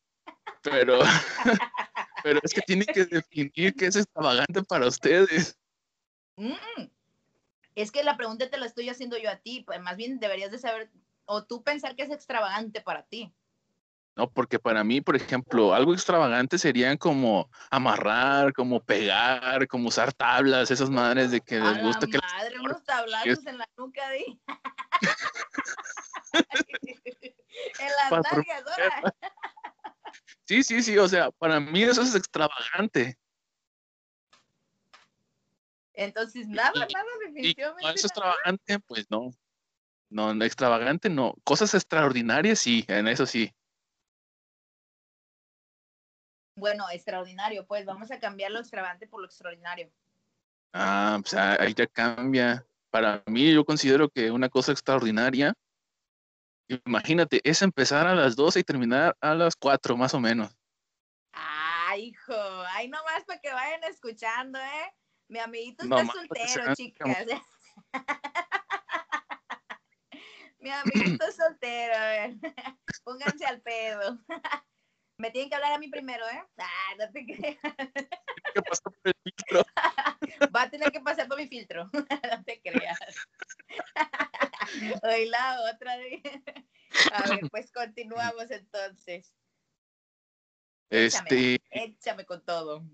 pero, 0.62 1.00
pero 2.24 2.40
es 2.42 2.54
que 2.54 2.62
tiene 2.62 2.86
que 2.86 3.04
definir 3.04 3.74
qué 3.74 3.86
es 3.86 3.96
extravagante 3.96 4.62
para 4.62 4.86
ustedes. 4.86 5.58
Mm. 6.36 6.88
Es 7.74 7.92
que 7.92 8.02
la 8.02 8.16
pregunta 8.16 8.48
te 8.48 8.56
la 8.56 8.64
estoy 8.64 8.88
haciendo 8.88 9.18
yo 9.18 9.28
a 9.28 9.36
ti, 9.36 9.62
pues 9.66 9.78
más 9.82 9.98
bien 9.98 10.18
deberías 10.18 10.50
de 10.50 10.58
saber, 10.58 10.90
o 11.26 11.44
tú 11.44 11.62
pensar 11.62 11.96
que 11.96 12.04
es 12.04 12.10
extravagante 12.10 12.80
para 12.80 13.02
ti. 13.02 13.30
No, 14.16 14.30
porque 14.30 14.58
para 14.58 14.82
mí, 14.82 15.02
por 15.02 15.14
ejemplo, 15.14 15.74
algo 15.74 15.92
extravagante 15.92 16.56
serían 16.56 16.96
como 16.96 17.50
amarrar, 17.70 18.54
como 18.54 18.82
pegar, 18.82 19.68
como 19.68 19.88
usar 19.88 20.10
tablas, 20.14 20.70
esas 20.70 20.88
madres 20.88 21.30
de 21.30 21.42
que 21.42 21.60
les 21.60 21.82
gusta 21.82 22.06
que 22.06 22.18
madre, 22.18 22.58
unos 22.58 22.82
tablazos 22.82 23.44
en 23.46 23.58
la 23.58 23.68
nuca 23.76 24.08
de... 24.08 24.24
en 27.78 27.88
las 27.98 28.08
Pa- 28.08 28.22
nalgas, 28.22 28.62
ahora. 28.66 29.14
Sí, 30.46 30.62
sí, 30.62 30.82
sí, 30.82 30.96
o 30.96 31.06
sea, 31.08 31.30
para 31.32 31.60
mí 31.60 31.82
eso 31.82 32.00
es 32.00 32.14
extravagante. 32.14 33.18
Entonces, 35.92 36.48
nada, 36.48 36.72
Y- 36.74 36.78
nada, 36.94 37.06
Y 37.22 37.22
definitivamente. 37.26 37.80
es 37.80 38.04
nada. 38.04 38.06
extravagante, 38.06 38.78
pues 38.86 39.10
no. 39.10 39.30
No, 40.08 40.32
no, 40.32 40.44
extravagante 40.44 41.10
no. 41.10 41.34
Cosas 41.44 41.74
extraordinarias 41.74 42.60
sí, 42.60 42.84
en 42.88 43.08
eso 43.08 43.26
sí. 43.26 43.52
Bueno, 46.56 46.86
extraordinario, 46.90 47.66
pues 47.66 47.84
vamos 47.84 48.10
a 48.10 48.18
cambiar 48.18 48.50
lo 48.50 48.60
extravagante 48.60 49.06
por 49.06 49.20
lo 49.20 49.26
extraordinario. 49.26 49.90
Ah, 50.72 51.18
pues 51.20 51.34
ah, 51.34 51.56
ahí 51.60 51.74
ya 51.74 51.86
cambia. 51.86 52.66
Para 52.90 53.22
mí, 53.26 53.52
yo 53.52 53.64
considero 53.64 54.08
que 54.08 54.30
una 54.30 54.48
cosa 54.48 54.72
extraordinaria, 54.72 55.52
imagínate, 56.84 57.40
es 57.44 57.60
empezar 57.60 58.06
a 58.06 58.14
las 58.14 58.36
12 58.36 58.60
y 58.60 58.64
terminar 58.64 59.14
a 59.20 59.34
las 59.34 59.54
4, 59.54 59.98
más 59.98 60.14
o 60.14 60.20
menos. 60.20 60.56
Ay, 61.32 62.08
hijo, 62.08 62.34
ay, 62.70 62.88
nomás 62.88 63.24
para 63.26 63.38
que 63.38 63.52
vayan 63.52 63.84
escuchando, 63.84 64.58
¿eh? 64.58 64.94
Mi 65.28 65.38
amiguito 65.38 65.84
está 65.84 65.96
Nomás 65.96 66.16
soltero, 66.16 66.74
chicas. 66.74 67.26
Mi 70.58 70.70
amiguito 70.70 71.30
soltero, 71.32 71.94
a 71.94 72.06
ver. 72.06 72.34
Pónganse 73.04 73.44
al 73.44 73.60
pedo. 73.60 74.18
Me 75.18 75.30
tienen 75.30 75.48
que 75.48 75.54
hablar 75.56 75.72
a 75.72 75.78
mí 75.78 75.88
primero, 75.88 76.26
¿eh? 76.28 76.42
Ah, 76.58 76.94
no 76.98 77.10
te 77.10 77.24
creas. 77.24 77.56
¿Qué 78.54 78.62
pasó 78.62 78.82
por 78.84 78.94
el 79.04 79.14
filtro? 79.24 79.62
Va 80.54 80.62
a 80.62 80.70
tener 80.70 80.92
que 80.92 81.00
pasar 81.00 81.26
por 81.28 81.38
mi 81.38 81.48
filtro. 81.48 81.90
No 82.36 82.44
te 82.44 82.60
creas. 82.60 82.98
Hoy 85.02 85.26
la 85.28 85.58
otra. 85.72 85.96
de- 85.96 86.20
A 87.12 87.28
ver, 87.28 87.40
pues 87.50 87.70
continuamos 87.72 88.50
entonces. 88.50 89.32
Échame, 90.90 91.28
Este, 91.30 91.60
échame 91.70 92.24
con 92.26 92.44
todo. 92.44 92.84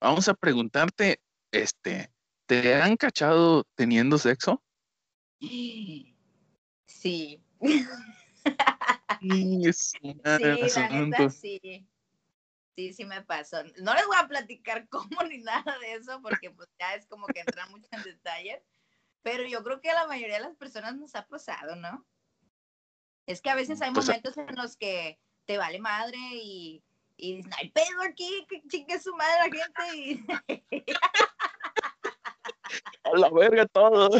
vamos 0.00 0.28
a 0.28 0.34
preguntarte, 0.34 1.20
este, 1.50 2.12
¿te 2.46 2.74
han 2.74 2.96
cachado 2.96 3.64
teniendo 3.74 4.18
sexo? 4.18 4.62
Sí. 5.40 6.14
Sí, 9.18 9.72
Sí, 10.02 10.14
la 10.24 10.38
neta, 10.38 10.66
asunto. 10.66 11.30
sí. 11.30 11.86
Sí, 12.76 12.92
sí 12.94 13.04
me 13.04 13.22
pasó. 13.22 13.62
No 13.78 13.94
les 13.94 14.06
voy 14.06 14.16
a 14.18 14.28
platicar 14.28 14.88
cómo 14.90 15.22
ni 15.28 15.38
nada 15.38 15.78
de 15.80 15.94
eso, 15.94 16.20
porque 16.22 16.50
pues 16.50 16.68
ya 16.78 16.94
es 16.94 17.06
como 17.06 17.26
que 17.26 17.40
entra 17.40 17.66
mucho 17.66 17.88
en 17.92 18.02
detalle. 18.02 18.64
Pero 19.22 19.44
yo 19.44 19.62
creo 19.62 19.80
que 19.80 19.90
a 19.90 19.94
la 19.94 20.06
mayoría 20.06 20.36
de 20.36 20.44
las 20.44 20.56
personas 20.56 20.96
nos 20.96 21.14
ha 21.14 21.26
pasado, 21.26 21.76
¿no? 21.76 22.06
Es 23.26 23.42
que 23.42 23.50
a 23.50 23.54
veces 23.54 23.82
hay 23.82 23.92
Pues, 23.92 24.06
momentos 24.06 24.36
en 24.38 24.54
los 24.56 24.76
que 24.76 25.20
te 25.44 25.58
vale 25.58 25.78
madre 25.78 26.16
y, 26.32 26.82
y 27.16 27.36
dices, 27.36 27.50
no 27.50 27.56
hay 27.60 27.70
pedo 27.70 28.02
aquí, 28.02 28.46
que 28.48 28.62
chingue 28.66 28.98
su 28.98 29.14
madre 29.14 29.50
la 29.50 29.56
gente. 29.58 29.96
Y 29.96 30.24
A 33.04 33.18
la 33.18 33.30
verga 33.30 33.66
todo. 33.66 34.10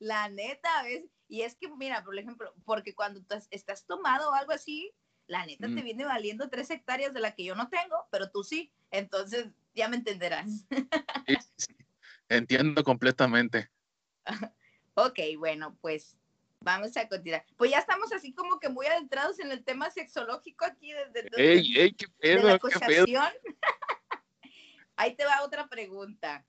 la 0.00 0.28
neta, 0.28 0.82
¿ves? 0.82 1.04
Y 1.28 1.42
es 1.42 1.54
que, 1.56 1.68
mira, 1.68 2.02
por 2.02 2.18
ejemplo, 2.18 2.54
porque 2.64 2.94
cuando 2.94 3.20
estás 3.50 3.86
tomado 3.86 4.30
o 4.30 4.34
algo 4.34 4.52
así, 4.52 4.92
la 5.26 5.44
neta 5.44 5.68
Mm. 5.68 5.74
te 5.76 5.82
viene 5.82 6.04
valiendo 6.04 6.48
tres 6.48 6.70
hectáreas 6.70 7.12
de 7.12 7.20
la 7.20 7.34
que 7.34 7.44
yo 7.44 7.54
no 7.54 7.68
tengo, 7.68 8.06
pero 8.10 8.30
tú 8.30 8.42
sí. 8.42 8.72
Entonces, 8.90 9.48
ya 9.74 9.88
me 9.88 9.96
entenderás. 9.96 10.46
Sí, 10.46 10.66
sí, 11.26 11.36
sí. 11.56 11.76
Entiendo 12.28 12.82
completamente. 12.82 13.70
Ok, 15.00 15.20
bueno, 15.38 15.78
pues 15.80 16.16
vamos 16.58 16.96
a 16.96 17.08
continuar. 17.08 17.44
Pues 17.56 17.70
ya 17.70 17.78
estamos 17.78 18.12
así 18.12 18.32
como 18.32 18.58
que 18.58 18.68
muy 18.68 18.84
adentrados 18.86 19.38
en 19.38 19.52
el 19.52 19.62
tema 19.62 19.90
sexológico 19.90 20.64
aquí 20.64 20.92
desde 20.92 21.28
Ey, 21.36 21.78
ey, 21.78 21.92
qué 21.92 22.06
de 22.20 22.42
la 22.42 22.58
pedo, 22.58 22.68
qué 22.68 22.80
pedo. 22.84 23.06
Ahí 24.96 25.14
te 25.14 25.24
va 25.24 25.44
otra 25.44 25.68
pregunta. 25.68 26.44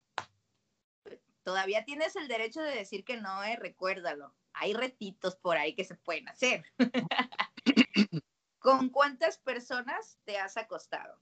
Todavía 1.43 1.85
tienes 1.85 2.15
el 2.15 2.27
derecho 2.27 2.59
de 2.63 2.73
decir 2.73 3.05
que 3.05 3.17
no, 3.17 3.43
eh, 3.43 3.55
recuérdalo. 3.55 4.33
Hay 4.61 4.73
retitos 4.73 5.35
por 5.37 5.55
ahí 5.57 5.73
que 5.73 5.85
se 5.85 5.95
pueden 5.95 6.27
hacer. 6.27 6.63
¿Con 8.59 8.89
cuántas 8.89 9.37
personas 9.37 10.19
te 10.25 10.37
has 10.37 10.57
acostado? 10.57 11.17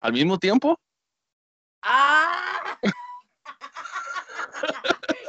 ¿Al 0.00 0.12
mismo 0.12 0.38
tiempo? 0.38 0.78
¡Ah! 1.82 2.78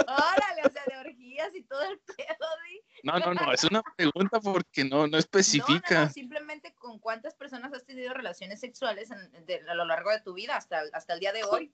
Órale, 0.08 0.67
o 0.67 0.71
sea, 0.71 0.84
de 0.86 0.97
orgías 0.97 1.56
y 1.56 1.63
todo 1.63 1.82
el 1.82 1.99
pedo, 1.99 2.47
¿sí? 2.67 2.82
No, 3.04 3.17
no, 3.19 3.34
no, 3.34 3.52
es 3.52 3.63
una 3.63 3.82
pregunta 3.82 4.39
porque 4.39 4.84
no, 4.84 4.97
no 4.99 5.04
No, 5.06 5.10
no, 5.12 5.17
especifica. 5.17 6.06
no, 6.06 6.10
simplemente 6.12 6.73
con 6.76 6.99
cuántas 6.99 7.34
personas 7.34 7.73
has 7.73 7.86
tenido 7.86 8.13
relaciones 8.13 8.60
sexuales 8.60 9.10
en- 9.10 9.45
de- 9.47 9.65
a 9.67 9.73
lo 9.73 9.86
largo 9.86 10.12
de 10.12 10.21
tu 10.21 10.34
vida 10.36 10.56
hasta, 10.58 10.84
hasta 10.93 11.13
el 11.13 11.19
día 11.19 11.34
de 11.34 11.43
hoy. 11.43 11.73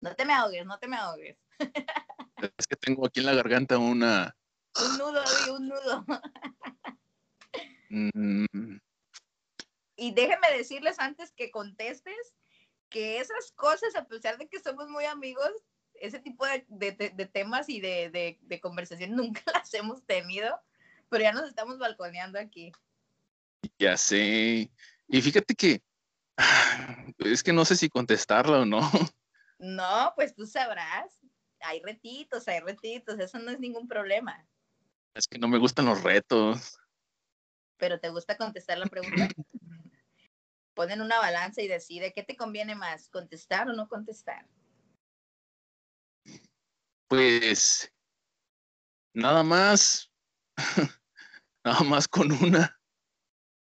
No 0.00 0.14
te 0.16 0.24
me 0.24 0.32
ahogues, 0.34 0.66
no 0.66 0.78
te 0.78 0.88
me 0.88 0.96
ahogues. 0.96 1.36
Es 2.56 2.66
que 2.66 2.76
tengo 2.76 3.06
aquí 3.06 3.20
en 3.20 3.26
la 3.26 3.34
garganta 3.34 3.78
una. 3.78 4.36
Un 4.80 4.98
nudo, 4.98 5.22
Di, 5.44 5.50
un 5.50 5.68
nudo. 5.68 6.04
mm, 7.90 8.76
Y 9.96 10.12
déjenme 10.12 10.50
decirles 10.56 10.98
antes 10.98 11.32
que 11.32 11.50
contestes 11.50 12.34
que 12.88 13.18
esas 13.20 13.52
cosas, 13.54 13.94
a 13.96 14.06
pesar 14.06 14.38
de 14.38 14.48
que 14.48 14.60
somos 14.60 14.88
muy 14.88 15.04
amigos, 15.04 15.50
ese 15.94 16.20
tipo 16.20 16.46
de, 16.46 16.64
de- 16.68 17.10
de- 17.10 17.26
temas 17.26 17.68
y 17.68 17.80
de, 17.80 18.08
de- 18.10 18.38
de 18.40 18.60
conversación 18.60 19.16
nunca 19.16 19.42
las 19.52 19.72
hemos 19.74 20.04
tenido, 20.06 20.60
pero 21.08 21.24
ya 21.24 21.32
nos 21.32 21.48
estamos 21.48 21.78
balconeando 21.78 22.38
aquí. 22.38 22.72
ya 23.78 23.96
sé. 23.96 24.70
Y 25.08 25.22
fíjate 25.22 25.54
que. 25.54 25.82
Es 27.18 27.42
que 27.42 27.52
no 27.52 27.64
sé 27.64 27.74
si 27.74 27.88
contestarla 27.88 28.60
o 28.60 28.64
no. 28.64 28.80
No, 29.58 30.12
pues 30.14 30.36
tú 30.36 30.46
sabrás. 30.46 31.17
Hay 31.60 31.80
retitos, 31.82 32.46
hay 32.48 32.60
retitos, 32.60 33.18
eso 33.18 33.38
no 33.38 33.50
es 33.50 33.58
ningún 33.58 33.88
problema. 33.88 34.46
Es 35.14 35.26
que 35.26 35.38
no 35.38 35.48
me 35.48 35.58
gustan 35.58 35.86
los 35.86 36.02
retos. 36.02 36.78
Pero 37.76 37.98
te 37.98 38.10
gusta 38.10 38.36
contestar 38.36 38.78
la 38.78 38.86
pregunta. 38.86 39.28
Ponen 40.74 41.00
una 41.00 41.18
balanza 41.18 41.60
y 41.60 41.68
decide 41.68 42.12
qué 42.12 42.22
te 42.22 42.36
conviene 42.36 42.74
más, 42.74 43.08
contestar 43.08 43.68
o 43.68 43.72
no 43.72 43.88
contestar. 43.88 44.46
Pues. 47.08 47.92
Nada 49.12 49.42
más. 49.42 50.12
Nada 51.64 51.80
más 51.80 52.06
con 52.06 52.30
una. 52.30 52.80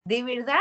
¿De 0.05 0.23
verdad? 0.23 0.61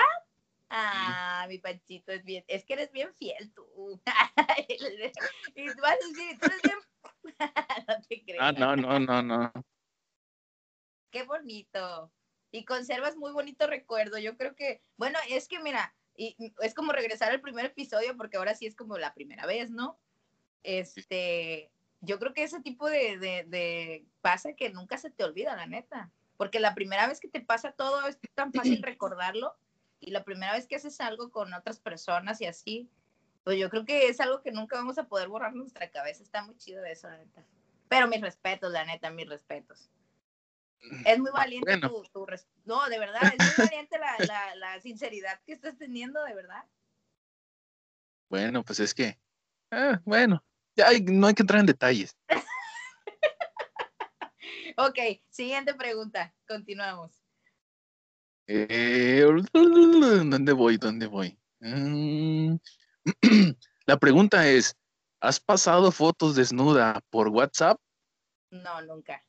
Ah, 0.70 1.46
mi 1.48 1.60
Panchito 1.60 2.12
es 2.12 2.24
bien, 2.24 2.44
es 2.48 2.66
que 2.66 2.74
eres 2.74 2.92
bien 2.92 3.14
fiel 3.16 3.54
tú. 3.54 4.02
y 5.56 5.68
tú 5.68 5.82
vas 5.82 5.94
a 5.94 6.08
decir, 6.08 6.40
tú 6.40 6.46
eres 6.48 6.62
bien. 6.64 6.78
no 7.88 8.02
te 8.08 8.24
creas. 8.24 8.42
Ah, 8.42 8.52
no, 8.52 8.76
no, 8.76 9.00
no, 9.00 9.22
no. 9.22 9.52
Qué 11.12 11.24
bonito. 11.24 12.12
Y 12.52 12.66
conservas 12.66 13.16
muy 13.18 13.32
bonito 13.32 13.68
recuerdo. 13.68 14.18
Yo 14.18 14.38
creo 14.38 14.56
que, 14.56 14.82
bueno, 14.98 15.18
es 15.30 15.48
que 15.48 15.60
mira, 15.60 15.96
y 16.16 16.36
y 16.38 16.54
es 16.62 16.74
como 16.74 16.92
regresar 16.92 17.32
al 17.32 17.42
primer 17.42 17.66
episodio 17.66 18.16
porque 18.18 18.38
ahora 18.38 18.56
sí 18.56 18.66
es 18.66 18.76
como 18.76 18.98
la 18.98 19.14
primera 19.14 19.46
vez, 19.46 19.70
¿no? 19.72 20.00
Este, 20.64 21.72
yo 22.02 22.20
creo 22.20 22.34
que 22.34 22.44
ese 22.44 22.62
tipo 22.62 22.90
de, 22.90 23.18
de, 23.18 23.44
de 23.48 24.06
pasa 24.22 24.54
que 24.54 24.70
nunca 24.72 24.98
se 24.98 25.12
te 25.12 25.24
olvida, 25.24 25.56
la 25.56 25.68
neta. 25.68 26.12
porque 26.38 26.60
la 26.60 26.76
primera 26.76 27.08
vez 27.08 27.20
que 27.20 27.28
te 27.30 27.42
pasa 27.42 27.72
todo 27.72 28.08
es 28.08 28.20
tan 28.34 28.52
fácil 28.54 28.82
recordarlo 28.84 29.56
y 30.00 30.12
la 30.12 30.24
primera 30.24 30.54
vez 30.54 30.68
que 30.68 30.76
haces 30.76 31.00
algo 31.02 31.32
con 31.32 31.54
otras 31.54 31.80
personas 31.80 32.42
y 32.42 32.46
así, 32.46 32.90
pues 33.46 33.60
yo 33.60 33.70
creo 33.70 33.86
que 33.86 34.08
es 34.08 34.20
algo 34.20 34.42
que 34.42 34.52
nunca 34.52 34.76
vamos 34.76 34.98
a 34.98 35.08
poder 35.08 35.30
borrar 35.30 35.54
nuestra 35.54 35.90
cabeza. 35.92 36.24
Está 36.24 36.44
muy 36.44 36.58
chido 36.58 36.84
eso, 36.84 37.08
la 37.08 37.18
neta. 37.18 37.46
Pero 37.88 38.08
mis 38.08 38.20
respetos, 38.20 38.72
la 38.72 38.84
neta, 38.86 39.12
mis 39.12 39.30
respetos. 39.30 39.92
Es 41.06 41.20
muy 41.20 41.32
valiente 41.32 41.80
tu, 41.80 42.04
tu 42.12 42.26
No, 42.66 42.90
de 42.90 42.98
verdad, 42.98 43.22
es 43.24 43.38
muy 43.38 43.66
valiente 43.66 44.00
la, 44.00 44.18
la, 44.26 44.56
la, 44.56 44.82
sinceridad 44.82 45.40
que 45.46 45.54
estás 45.54 45.78
teniendo, 45.78 46.24
de 46.24 46.34
verdad. 46.34 46.64
Bueno, 48.30 48.64
pues 48.64 48.80
es 48.80 48.96
que, 48.96 49.20
ah, 49.72 50.02
bueno, 50.06 50.44
ya 50.76 50.88
no 51.06 51.28
hay 51.28 51.36
que 51.36 51.44
entrar 51.44 51.60
en 51.60 51.68
detalles. 51.68 52.18
ok, 54.78 54.98
siguiente 55.30 55.76
pregunta, 55.76 56.34
continuamos. 56.48 57.24
Eh, 58.48 59.24
¿Dónde 59.54 60.54
voy? 60.54 60.78
¿Dónde 60.78 61.08
voy? 61.08 61.38
Mm, 61.60 62.56
la 63.86 63.98
pregunta 63.98 64.48
es, 64.48 64.76
¿has 65.20 65.40
pasado 65.40 65.92
fotos 65.92 66.36
desnuda 66.36 67.02
por 67.10 67.30
WhatsApp? 67.30 67.80
No, 68.50 68.82
nunca. 68.82 69.24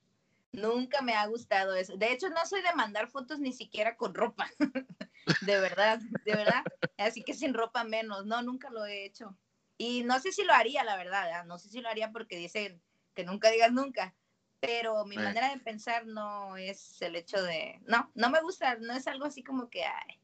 Nunca 0.53 1.03
me 1.03 1.15
ha 1.15 1.27
gustado 1.27 1.75
eso. 1.75 1.97
De 1.97 2.13
hecho, 2.13 2.31
no 2.31 2.47
soy 2.47 2.63
de 2.63 2.75
mandar 2.75 3.09
fotos 3.09 3.39
ni 3.41 3.53
siquiera 3.53 3.97
con 3.97 4.15
ropa. 4.15 4.51
de 5.43 5.61
verdad, 5.61 6.01
de 6.25 6.35
verdad. 6.35 6.65
Así 6.97 7.23
que 7.23 7.35
sin 7.35 7.53
ropa 7.53 7.85
menos. 7.85 8.25
No, 8.25 8.43
nunca 8.43 8.71
lo 8.71 8.87
he 8.87 9.05
hecho. 9.05 9.37
Y 9.77 10.05
no 10.05 10.19
sé 10.21 10.33
si 10.33 10.45
lo 10.45 10.55
haría, 10.55 10.83
la 10.85 10.97
verdad. 10.97 11.29
¿eh? 11.29 11.45
No 11.47 11.59
sé 11.59 11.69
si 11.69 11.81
lo 11.81 11.89
haría 11.89 12.11
porque 12.11 12.37
dicen 12.37 12.81
que 13.15 13.25
nunca 13.25 13.51
digas 13.51 13.73
nunca. 13.73 14.15
Pero 14.61 15.05
mi 15.05 15.17
manera 15.17 15.51
de 15.51 15.61
pensar 15.61 16.07
no 16.07 16.57
es 16.57 17.03
el 17.03 17.17
hecho 17.17 17.43
de. 17.43 17.79
No, 17.87 18.11
no 18.15 18.31
me 18.31 18.41
gusta. 18.41 18.77
No 18.77 18.95
es 18.95 19.07
algo 19.07 19.27
así 19.27 19.43
como 19.45 19.69
que. 19.69 19.85
Ay, 19.85 20.19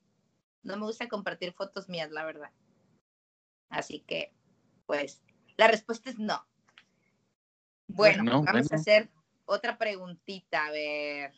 no 0.63 0.77
me 0.77 0.87
gusta 0.87 1.09
compartir 1.09 1.53
fotos 1.53 1.91
mías, 1.91 2.11
la 2.11 2.25
verdad. 2.25 2.51
Así 3.73 4.01
que, 4.01 4.33
pues, 4.87 5.23
la 5.57 5.67
respuesta 5.67 6.11
es 6.11 6.19
no. 6.19 6.47
Bueno, 7.89 8.43
vamos 8.43 8.71
a 8.71 8.77
hacer 8.77 9.11
otra 9.47 9.79
preguntita, 9.79 10.67
a 10.67 10.71
ver. 10.71 11.35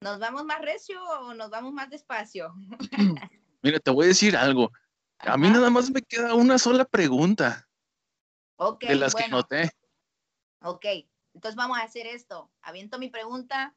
¿Nos 0.00 0.18
vamos 0.18 0.44
más 0.44 0.60
recio 0.62 1.02
o 1.02 1.34
nos 1.34 1.50
vamos 1.50 1.72
más 1.72 1.90
despacio? 1.90 2.54
Mira, 3.62 3.78
te 3.78 3.90
voy 3.90 4.06
a 4.06 4.08
decir 4.08 4.36
algo. 4.36 4.72
A 5.18 5.36
mí 5.36 5.50
nada 5.50 5.68
más 5.68 5.90
me 5.90 6.00
queda 6.00 6.34
una 6.34 6.58
sola 6.58 6.84
pregunta. 6.84 7.68
Ok. 8.56 8.84
De 8.84 8.96
las 8.96 9.14
que 9.14 9.28
noté. 9.28 9.70
Ok, 10.62 10.86
entonces 11.34 11.56
vamos 11.56 11.78
a 11.78 11.82
hacer 11.82 12.06
esto. 12.06 12.50
Aviento 12.62 12.98
mi 12.98 13.10
pregunta, 13.10 13.76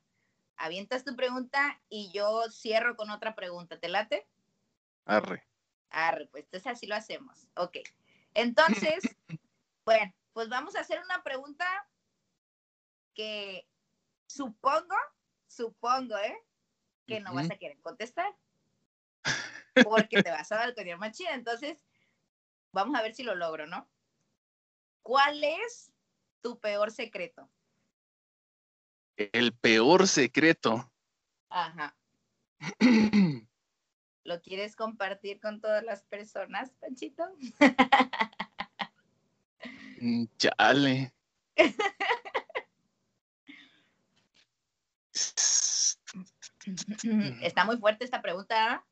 avientas 0.55 1.03
tu 1.03 1.15
pregunta 1.15 1.81
y 1.89 2.11
yo 2.13 2.43
cierro 2.49 2.95
con 2.95 3.09
otra 3.09 3.35
pregunta. 3.35 3.77
¿Te 3.77 3.89
late? 3.89 4.27
Arre. 5.05 5.50
Arre, 5.91 6.27
pues 6.27 6.45
entonces 6.45 6.71
así 6.71 6.87
lo 6.87 6.95
hacemos. 6.95 7.47
Ok. 7.55 7.77
Entonces, 8.33 9.03
bueno, 9.85 10.13
pues 10.33 10.49
vamos 10.49 10.75
a 10.75 10.79
hacer 10.79 11.01
una 11.03 11.21
pregunta 11.23 11.65
que 13.13 13.67
supongo, 14.27 14.95
supongo, 15.47 16.17
¿eh? 16.17 16.37
Que 17.05 17.19
no 17.19 17.33
vas 17.33 17.51
a 17.51 17.57
querer 17.57 17.79
contestar. 17.81 18.33
Porque 19.83 20.23
te 20.23 20.31
vas 20.31 20.51
a 20.51 20.57
balconear 20.57 20.97
más 20.97 21.17
chida. 21.17 21.33
Entonces, 21.33 21.85
vamos 22.71 22.97
a 22.97 23.01
ver 23.01 23.13
si 23.13 23.23
lo 23.23 23.35
logro, 23.35 23.67
¿no? 23.67 23.89
¿Cuál 25.01 25.43
es 25.43 25.91
tu 26.41 26.59
peor 26.59 26.91
secreto? 26.91 27.49
El 29.17 29.53
peor 29.53 30.07
secreto. 30.07 30.89
Ajá. 31.49 31.95
¿Lo 34.23 34.41
quieres 34.41 34.75
compartir 34.75 35.39
con 35.39 35.61
todas 35.61 35.83
las 35.83 36.03
personas, 36.03 36.71
Panchito? 36.79 37.23
Mm, 39.99 40.25
chale. 40.37 41.13
Está 47.41 47.65
muy 47.65 47.77
fuerte 47.77 48.05
esta 48.05 48.21
pregunta. 48.21 48.73
¿ah? 48.73 48.85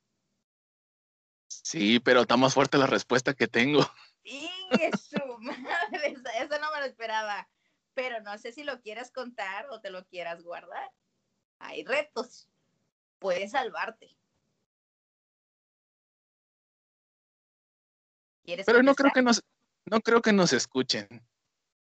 Sí, 1.48 2.00
pero 2.00 2.22
está 2.22 2.38
más 2.38 2.54
fuerte 2.54 2.78
la 2.78 2.88
respuesta 2.88 3.34
que 3.34 3.48
tengo. 3.48 3.84
Sí, 4.24 4.50
eso, 4.80 5.40
eso 5.92 6.60
no 6.60 6.72
me 6.72 6.80
lo 6.80 6.86
esperaba. 6.86 7.50
Pero 7.94 8.22
no 8.22 8.38
sé 8.38 8.52
si 8.52 8.64
lo 8.64 8.82
quieras 8.82 9.12
contar 9.12 9.68
o 9.72 9.82
te 9.82 9.90
lo 9.90 10.06
quieras 10.06 10.44
guardar. 10.44 10.92
Hay 11.60 11.84
retos. 11.84 12.48
Puedes 13.20 13.52
salvarte. 13.52 14.16
Pero 18.66 18.84
no 18.84 18.96
creo 18.96 19.12
que 19.14 19.22
nos, 19.22 19.44
no 19.86 20.02
creo 20.02 20.22
que 20.22 20.34
nos 20.34 20.54
escuchen. 20.54 21.08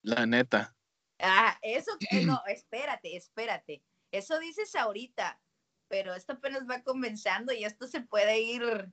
La 0.01 0.25
neta. 0.25 0.75
Ah, 1.19 1.57
eso, 1.61 1.91
no, 2.25 2.41
espérate, 2.47 3.15
espérate. 3.15 3.83
Eso 4.11 4.37
dices 4.39 4.75
ahorita, 4.75 5.39
pero 5.87 6.13
esto 6.13 6.33
apenas 6.33 6.67
va 6.69 6.83
comenzando 6.83 7.53
y 7.53 7.63
esto 7.63 7.87
se 7.87 8.01
puede 8.01 8.41
ir 8.41 8.91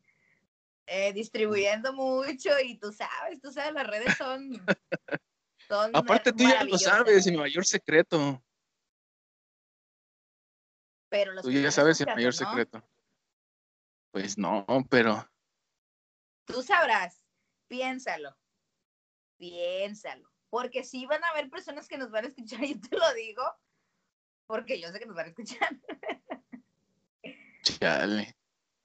eh, 0.87 1.13
distribuyendo 1.13 1.93
mucho 1.93 2.51
y 2.65 2.79
tú 2.79 2.93
sabes, 2.93 3.41
tú 3.41 3.53
sabes, 3.53 3.73
las 3.73 3.87
redes 3.87 4.17
son... 4.17 4.51
son 5.69 5.91
Aparte 5.95 6.33
tú 6.33 6.45
ya 6.45 6.65
lo 6.65 6.79
sabes, 6.79 7.27
mi 7.27 7.37
mayor 7.37 7.65
secreto. 7.65 8.43
Pero 11.09 11.33
los 11.33 11.45
tú 11.45 11.51
ya 11.51 11.71
sabes 11.71 12.01
el 12.01 12.07
mayor 12.07 12.33
secreto. 12.33 12.83
Pues 14.13 14.39
no, 14.39 14.65
pero... 14.89 15.29
Tú 16.45 16.63
sabrás, 16.63 17.20
piénsalo, 17.71 18.37
piénsalo, 19.39 20.29
porque 20.51 20.83
si 20.83 21.07
van 21.07 21.23
a 21.23 21.29
haber 21.29 21.49
personas 21.49 21.87
que 21.87 21.97
nos 21.97 22.11
van 22.11 22.25
a 22.25 22.29
escuchar, 22.29 22.61
yo 22.67 22.81
te 22.81 22.97
lo 22.97 23.15
digo, 23.15 23.43
porque 24.47 24.81
yo 24.81 24.91
sé 24.91 24.99
que 24.99 25.07
nos 25.07 25.15
van 25.15 25.27
a 25.27 25.29
escuchar. 25.29 25.81
Chale. 27.63 28.37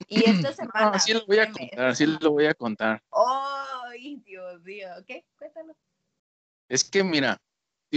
Y 0.08 0.30
esta 0.30 0.54
semana. 0.54 0.92
No, 0.92 1.00
sí 1.00 1.14
lo 1.14 1.26
voy 1.26 1.40
a 1.40 1.52
contar, 1.52 1.96
sí 1.96 2.06
lo 2.06 2.32
voy 2.32 2.46
a 2.46 2.54
contar. 2.54 3.04
¡Ay, 3.12 4.18
Dios 4.18 4.62
mío! 4.62 4.88
¿Qué? 5.08 5.26
Cuéntalo. 5.38 5.76
Es 6.70 6.84
que 6.84 7.04
mira, 7.04 7.42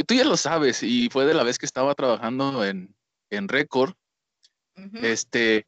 tú 0.07 0.15
ya 0.15 0.25
lo 0.25 0.39
sabes, 0.39 0.83
y 0.83 1.11
fue 1.11 1.27
de 1.27 1.35
la 1.35 1.43
vez 1.43 1.59
que 1.59 1.67
estaba 1.67 1.95
trabajando 1.95 2.65
en, 2.65 2.97
en 3.31 3.49
Record. 3.49 3.95
Este, 4.95 5.67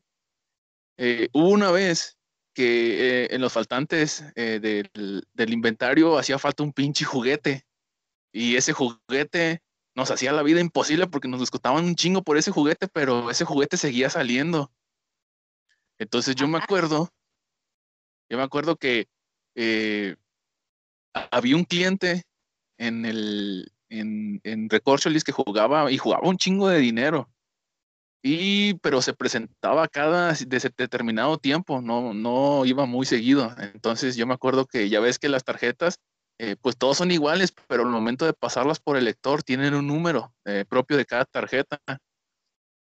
eh, 0.97 1.29
hubo 1.33 1.49
una 1.49 1.73
vez 1.73 2.20
que 2.61 3.25
eh, 3.25 3.29
en 3.31 3.41
los 3.41 3.55
faltantes 3.55 4.23
eh, 4.37 4.61
del, 4.61 5.27
del, 5.33 5.53
inventario 5.55 6.19
hacía 6.19 6.39
falta 6.39 6.63
un 6.63 6.75
pinche 6.75 7.07
juguete. 7.07 7.65
Y 8.35 8.57
ese 8.57 8.75
juguete 8.75 9.63
nos 9.95 10.11
hacía 10.11 10.31
la 10.33 10.43
vida 10.43 10.61
imposible 10.61 11.07
porque 11.07 11.27
nos 11.27 11.41
discutaban 11.41 11.87
un 11.87 11.95
chingo 11.95 12.23
por 12.23 12.37
ese 12.37 12.51
juguete, 12.51 12.87
pero 12.87 13.31
ese 13.31 13.47
juguete 13.47 13.79
seguía 13.79 14.11
saliendo. 14.11 14.71
Entonces 15.99 16.37
yo 16.37 16.49
me 16.49 16.59
acuerdo, 16.59 17.09
yo 18.29 18.37
me 18.37 18.43
acuerdo 18.43 18.77
que 18.77 19.09
eh, 19.55 20.17
había 21.31 21.57
un 21.57 21.65
cliente 21.65 22.25
en 22.77 23.07
el 23.07 23.73
en, 23.89 24.43
en 24.45 24.69
que 24.69 25.33
jugaba 25.33 25.91
y 25.91 25.97
jugaba 25.97 26.29
un 26.29 26.37
chingo 26.37 26.69
de 26.69 26.79
dinero. 26.79 27.31
Y, 28.23 28.75
pero 28.75 29.01
se 29.01 29.15
presentaba 29.15 29.89
cada 29.89 30.35
determinado 30.35 31.39
tiempo, 31.39 31.81
no, 31.81 32.13
no 32.13 32.67
iba 32.67 32.85
muy 32.85 33.07
seguido. 33.07 33.55
Entonces 33.59 34.17
yo 34.17 34.27
me 34.27 34.35
acuerdo 34.35 34.67
que 34.67 34.89
ya 34.91 35.01
ves 35.01 35.19
que 35.19 35.31
las 35.31 35.45
tarjetas 35.45 35.97
eh, 36.43 36.57
pues 36.61 36.79
todos 36.79 36.97
son 36.97 37.11
iguales, 37.11 37.53
pero 37.69 37.83
al 37.83 37.91
momento 37.91 38.25
de 38.25 38.33
pasarlas 38.33 38.81
por 38.81 38.97
el 38.97 39.05
lector 39.05 39.43
tienen 39.43 39.75
un 39.75 39.87
número 39.87 40.33
eh, 40.47 40.65
propio 40.67 40.97
de 40.97 41.05
cada 41.05 41.27
tarjeta, 41.27 41.79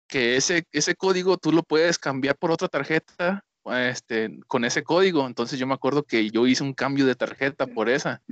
que 0.09 0.37
ese, 0.37 0.65
ese 0.71 0.95
código 0.95 1.39
tú 1.39 1.51
lo 1.51 1.65
puedes 1.65 1.99
cambiar 1.99 2.37
por 2.37 2.53
otra 2.53 2.69
tarjeta 2.69 3.45
este, 3.73 4.39
con 4.47 4.65
ese 4.65 4.85
código. 4.85 5.27
Entonces 5.27 5.59
yo 5.59 5.67
me 5.67 5.75
acuerdo 5.75 6.05
que 6.05 6.31
yo 6.31 6.47
hice 6.47 6.63
un 6.63 6.73
cambio 6.73 7.05
de 7.05 7.17
tarjeta 7.17 7.67
por 7.67 7.89
esa. 7.89 8.23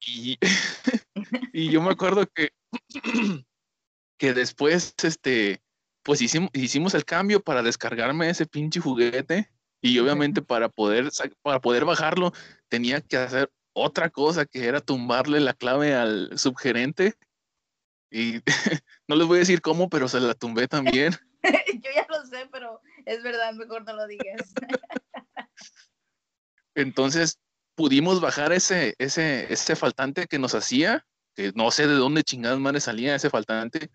y, 0.00 0.38
y, 1.52 1.70
yo 1.70 1.80
me 1.80 1.92
acuerdo 1.92 2.26
que, 2.26 2.50
que 4.18 4.34
después, 4.34 4.94
este, 5.02 5.62
pues 6.02 6.20
hicimos, 6.22 6.50
hicimos 6.52 6.94
el 6.94 7.04
cambio 7.04 7.42
para 7.42 7.62
descargarme 7.62 8.30
ese 8.30 8.46
pinche 8.46 8.80
juguete 8.80 9.50
y 9.80 9.98
obviamente 9.98 10.42
para 10.42 10.68
poder, 10.68 11.10
para 11.42 11.60
poder 11.60 11.84
bajarlo 11.84 12.32
tenía 12.68 13.00
que 13.00 13.16
hacer 13.16 13.50
otra 13.72 14.08
cosa 14.08 14.46
que 14.46 14.66
era 14.66 14.80
tumbarle 14.80 15.40
la 15.40 15.52
clave 15.52 15.94
al 15.94 16.38
subgerente. 16.38 17.14
Y 18.10 18.40
no 19.06 19.16
les 19.16 19.26
voy 19.26 19.36
a 19.36 19.40
decir 19.40 19.60
cómo, 19.60 19.90
pero 19.90 20.08
se 20.08 20.20
la 20.20 20.34
tumbé 20.34 20.66
también. 20.66 21.12
Yo 21.82 21.90
ya 21.94 22.06
lo 22.08 22.24
sé, 22.26 22.48
pero 22.50 22.80
es 23.04 23.22
verdad, 23.22 23.52
mejor 23.52 23.84
no 23.84 23.94
lo 23.94 24.06
digas. 24.06 24.54
Entonces 26.74 27.38
pudimos 27.74 28.20
bajar 28.20 28.52
ese, 28.52 28.94
ese, 28.98 29.52
ese 29.52 29.76
faltante 29.76 30.26
que 30.26 30.38
nos 30.38 30.54
hacía, 30.54 31.06
que 31.34 31.52
no 31.54 31.70
sé 31.70 31.86
de 31.86 31.94
dónde 31.94 32.24
chingadas 32.24 32.58
manes 32.58 32.84
salía 32.84 33.14
ese 33.14 33.28
faltante, 33.28 33.90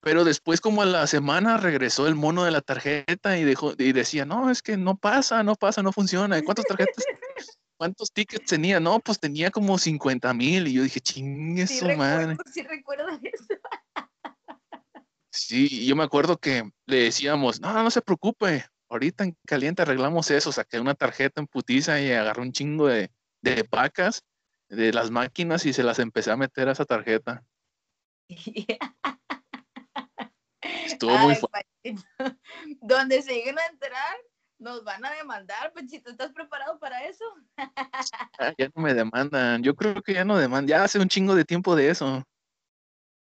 Pero 0.00 0.24
después, 0.24 0.60
como 0.60 0.82
a 0.82 0.86
la 0.86 1.06
semana, 1.06 1.56
regresó 1.56 2.06
el 2.06 2.14
mono 2.14 2.44
de 2.44 2.52
la 2.52 2.60
tarjeta 2.60 3.36
y, 3.36 3.44
dejó, 3.44 3.72
y 3.76 3.92
decía, 3.92 4.24
no, 4.24 4.50
es 4.50 4.62
que 4.62 4.76
no 4.76 4.96
pasa, 4.96 5.42
no 5.42 5.56
pasa, 5.56 5.82
no 5.82 5.92
funciona. 5.92 6.40
¿Cuántas 6.42 6.66
tarjetas, 6.66 7.04
cuántos 7.76 8.12
tickets 8.12 8.46
tenía? 8.46 8.78
No, 8.78 9.00
pues 9.00 9.18
tenía 9.18 9.50
como 9.50 9.76
50 9.76 10.32
mil. 10.34 10.68
Y 10.68 10.74
yo 10.74 10.82
dije, 10.82 11.00
chingue 11.00 11.66
Sí 11.66 11.78
su 11.78 11.88
recuerdo, 11.88 12.26
madre. 12.26 12.36
sí 12.52 12.62
recuerdo 12.62 13.08
eso. 13.22 13.44
Sí, 15.30 15.86
yo 15.86 15.96
me 15.96 16.04
acuerdo 16.04 16.38
que 16.38 16.70
le 16.86 17.02
decíamos, 17.04 17.60
no, 17.60 17.72
no 17.72 17.90
se 17.90 18.02
preocupe, 18.02 18.64
ahorita 18.88 19.24
en 19.24 19.36
caliente 19.46 19.82
arreglamos 19.82 20.30
eso. 20.30 20.52
Saqué 20.52 20.80
una 20.80 20.94
tarjeta 20.94 21.40
en 21.40 21.46
putiza 21.46 22.00
y 22.00 22.12
agarré 22.12 22.42
un 22.42 22.52
chingo 22.52 22.86
de, 22.86 23.10
de 23.42 23.64
pacas 23.64 24.22
de 24.68 24.92
las 24.92 25.10
máquinas 25.10 25.66
y 25.66 25.72
se 25.72 25.82
las 25.82 25.98
empecé 25.98 26.30
a 26.30 26.36
meter 26.36 26.68
a 26.68 26.72
esa 26.72 26.84
tarjeta. 26.84 27.44
Estuvo 30.86 31.16
muy 31.18 31.34
fuerte. 31.34 31.68
Donde 32.80 33.22
se 33.22 33.34
lleguen 33.34 33.58
a 33.58 33.66
enterar, 33.66 34.16
nos 34.58 34.84
van 34.84 35.04
a 35.04 35.12
demandar, 35.12 35.72
Panchito. 35.72 36.10
¿Estás 36.10 36.32
preparado 36.32 36.78
para 36.78 37.04
eso? 37.04 37.24
Ah, 37.56 38.52
Ya 38.58 38.68
no 38.74 38.82
me 38.82 38.94
demandan. 38.94 39.62
Yo 39.62 39.74
creo 39.74 40.02
que 40.02 40.14
ya 40.14 40.24
no 40.24 40.36
demandan. 40.38 40.68
Ya 40.68 40.84
hace 40.84 40.98
un 40.98 41.08
chingo 41.08 41.34
de 41.34 41.44
tiempo 41.44 41.76
de 41.76 41.90
eso. 41.90 42.24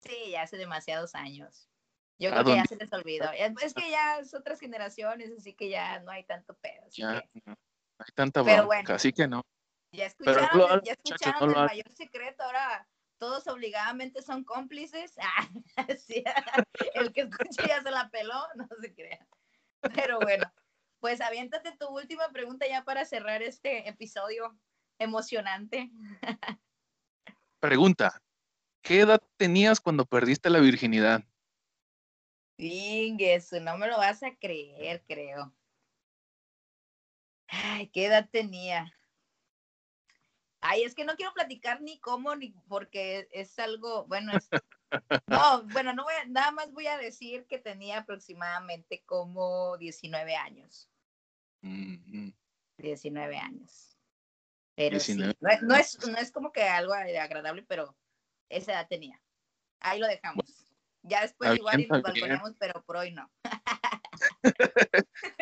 Sí, 0.02 0.32
ya 0.32 0.44
hace 0.44 0.58
demasiados 0.58 1.16
años. 1.16 1.70
Yo 2.18 2.30
¿A 2.30 2.44
creo 2.44 2.46
que 2.46 2.56
ya 2.56 2.66
se 2.66 2.76
les 2.76 2.92
olvidó. 2.92 3.32
Es 3.32 3.74
que 3.74 3.90
ya 3.90 4.20
es 4.20 4.34
otras 4.34 4.60
generaciones, 4.60 5.32
así 5.38 5.54
que 5.54 5.70
ya 5.70 6.00
no 6.00 6.12
hay 6.12 6.24
tanto 6.26 6.54
pedo. 6.56 6.86
Ya 6.92 7.22
que 7.22 7.42
no 7.46 7.56
hay 7.98 8.12
tanta 8.14 8.44
Pero 8.44 8.56
bronca, 8.64 8.66
bueno. 8.66 8.94
así 8.96 9.14
que 9.14 9.28
no. 9.28 9.46
ya 9.92 10.06
escucharon, 10.06 10.82
ya 10.84 10.94
escucharon 10.94 11.52
no 11.52 11.60
el 11.62 11.68
mayor 11.68 11.92
secreto. 11.94 12.44
Ahora 12.44 12.88
todos 13.20 13.48
obligadamente 13.48 14.22
son 14.22 14.44
cómplices. 14.44 15.14
Ah, 15.78 15.86
sí, 15.98 16.24
el 16.96 17.14
que 17.14 17.22
escuche 17.22 17.68
ya 17.68 17.82
se 17.82 17.92
la 17.92 18.10
peló, 18.10 18.42
no 18.56 18.68
se 18.82 18.94
crea. 18.94 19.26
Pero 19.96 20.20
bueno, 20.20 20.52
pues 21.00 21.22
aviéntate 21.22 21.76
tu 21.78 21.88
última 21.88 22.30
pregunta 22.30 22.68
ya 22.68 22.84
para 22.84 23.06
cerrar 23.06 23.42
este 23.42 23.88
episodio 23.88 24.58
emocionante. 24.98 25.92
Pregunta, 27.60 28.22
¿qué 28.82 29.02
edad 29.02 29.22
tenías 29.38 29.80
cuando 29.80 30.06
perdiste 30.06 30.50
la 30.50 30.60
virginidad? 30.60 31.24
Ingueso, 32.58 33.60
no 33.62 33.78
me 33.78 33.88
lo 33.88 33.98
vas 33.98 34.22
a 34.24 34.36
creer, 34.36 35.04
creo. 35.08 35.54
Ay, 37.48 37.88
¿qué 37.88 38.06
edad 38.06 38.30
tenía? 38.30 38.94
Ay, 40.62 40.84
es 40.84 40.94
que 40.96 41.06
no 41.06 41.16
quiero 41.16 41.34
platicar 41.34 41.82
ni 41.82 42.00
cómo, 42.00 42.36
ni 42.36 42.52
porque 42.68 43.28
es 43.32 43.58
algo, 43.60 44.06
bueno, 44.08 44.34
es, 44.36 44.50
no, 45.28 45.64
bueno, 45.68 45.94
no 45.94 46.04
voy 46.04 46.14
a, 46.16 46.26
nada 46.26 46.52
más 46.52 46.72
voy 46.74 46.88
a 46.88 46.98
decir 46.98 47.46
que 47.48 47.60
tenía 47.60 48.00
aproximadamente 48.00 49.04
como 49.06 49.78
19 49.78 50.36
años, 50.36 50.90
Mm, 51.62 52.30
19 52.78 53.38
años. 53.38 53.98
Pero 54.76 54.92
19. 54.98 55.34
sí, 55.34 55.38
no, 55.42 55.50
es- 55.50 55.62
no 55.62 55.76
es, 55.76 56.08
no 56.08 56.18
es 56.18 56.32
como 56.32 56.52
que 56.54 56.64
algo 56.64 56.94
agradable, 56.94 57.64
pero 57.64 57.98
esa 58.50 58.72
edad 58.72 58.88
tenía. 58.88 59.22
Ahí 59.82 60.00
lo 60.00 60.08
dejamos. 60.08 60.66
Ya 61.04 61.22
después 61.22 61.58
igual 61.58 61.78
bien, 61.78 61.88
y 61.88 61.90
nos 61.92 62.02
bien. 62.02 62.14
balconeamos, 62.14 62.56
pero 62.60 62.84
por 62.84 62.98
hoy 62.98 63.12
no. 63.12 63.30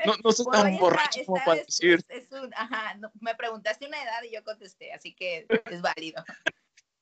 No, 0.05 0.13
no 0.23 0.31
soy 0.31 0.45
tan 0.51 0.67
está- 0.67 0.79
borracho 0.81 1.21
como 1.25 1.43
para 1.45 1.61
es- 1.61 1.67
decir. 1.67 2.03
es- 2.09 2.23
es 2.25 2.31
un- 2.31 2.53
ajá, 2.55 2.95
no, 2.95 3.11
me 3.21 3.35
preguntaste 3.35 3.85
una 3.87 4.01
edad 4.01 4.23
y 4.23 4.33
yo 4.33 4.43
contesté, 4.43 4.91
así 4.93 5.13
que 5.13 5.45
es 5.65 5.81
válido. 5.81 6.23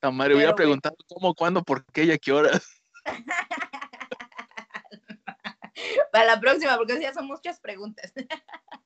"Ta 0.01 0.11
madre, 0.11 0.35
hubiera 0.35 0.55
pero 0.55 0.69
bueno. 0.69 0.81
preguntado 0.81 0.95
cómo, 1.07 1.33
cuándo, 1.35 1.63
por 1.63 1.85
qué 1.87 2.03
y 2.05 2.11
a 2.11 2.17
qué 2.17 2.31
hora. 2.31 2.49
Para 6.11 6.25
la 6.25 6.39
próxima, 6.39 6.77
porque 6.77 6.99
ya 6.99 7.13
son 7.13 7.27
muchas 7.27 7.59
preguntas. 7.59 8.13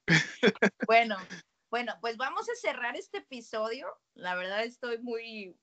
bueno, 0.87 1.17
bueno, 1.69 1.93
pues 2.01 2.17
vamos 2.17 2.49
a 2.49 2.55
cerrar 2.55 2.95
este 2.95 3.19
episodio. 3.19 3.87
La 4.15 4.35
verdad 4.35 4.63
estoy 4.63 4.97
muy, 4.99 5.55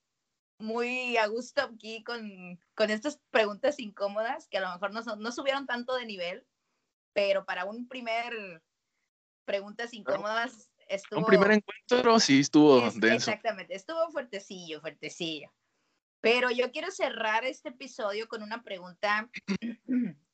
muy 0.58 1.16
a 1.16 1.26
gusto 1.26 1.62
aquí 1.62 2.04
con, 2.04 2.60
con 2.74 2.90
estas 2.90 3.20
preguntas 3.30 3.78
incómodas 3.80 4.46
que 4.48 4.58
a 4.58 4.60
lo 4.60 4.72
mejor 4.72 4.92
no, 4.92 5.02
son- 5.02 5.20
no 5.20 5.32
subieron 5.32 5.66
tanto 5.66 5.96
de 5.96 6.06
nivel, 6.06 6.46
pero 7.16 7.46
para 7.46 7.64
un 7.64 7.88
primer 7.88 8.62
preguntas 9.46 9.94
incómodas 9.94 10.70
estuvo... 10.86 11.20
Un 11.20 11.24
primer 11.24 11.50
encuentro 11.52 12.20
sí 12.20 12.40
estuvo 12.40 12.86
Es- 12.86 13.00
denso. 13.00 13.30
exactamente, 13.30 13.74
estuvo 13.74 14.10
fuertecillo, 14.10 14.82
fuertecillo. 14.82 15.50
Pero 16.20 16.50
yo 16.50 16.70
quiero 16.72 16.90
cerrar 16.90 17.46
este 17.46 17.70
episodio 17.70 18.28
con 18.28 18.42
una 18.42 18.62
pregunta 18.62 19.30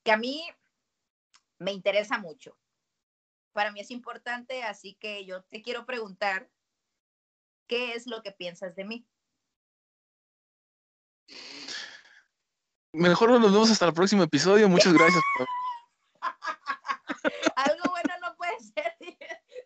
que 0.03 0.11
a 0.11 0.17
mí 0.17 0.43
me 1.61 1.71
interesa 1.71 2.19
mucho. 2.19 2.59
Para 3.53 3.71
mí 3.71 3.79
es 3.79 3.93
importante, 3.93 4.65
así 4.65 4.95
que 4.99 5.25
yo 5.25 5.45
te 5.45 5.63
quiero 5.63 5.87
preguntar, 5.87 6.51
¿qué 7.69 7.95
es 7.95 8.09
lo 8.09 8.23
que 8.23 8.33
piensas 8.33 8.75
de 8.75 8.85
mí? 8.87 9.07
Mejor 12.93 13.31
nos 13.31 13.53
vemos 13.53 13.71
hasta 13.71 13.87
el 13.87 13.93
próximo 13.95 14.25
episodio. 14.25 14.69
Muchas 14.69 14.93
gracias. 14.93 15.23
por- 15.39 15.47
Algo 17.57 17.91
bueno 17.91 18.15
no 18.23 18.35
puede 18.37 18.59
ser. 18.61 18.97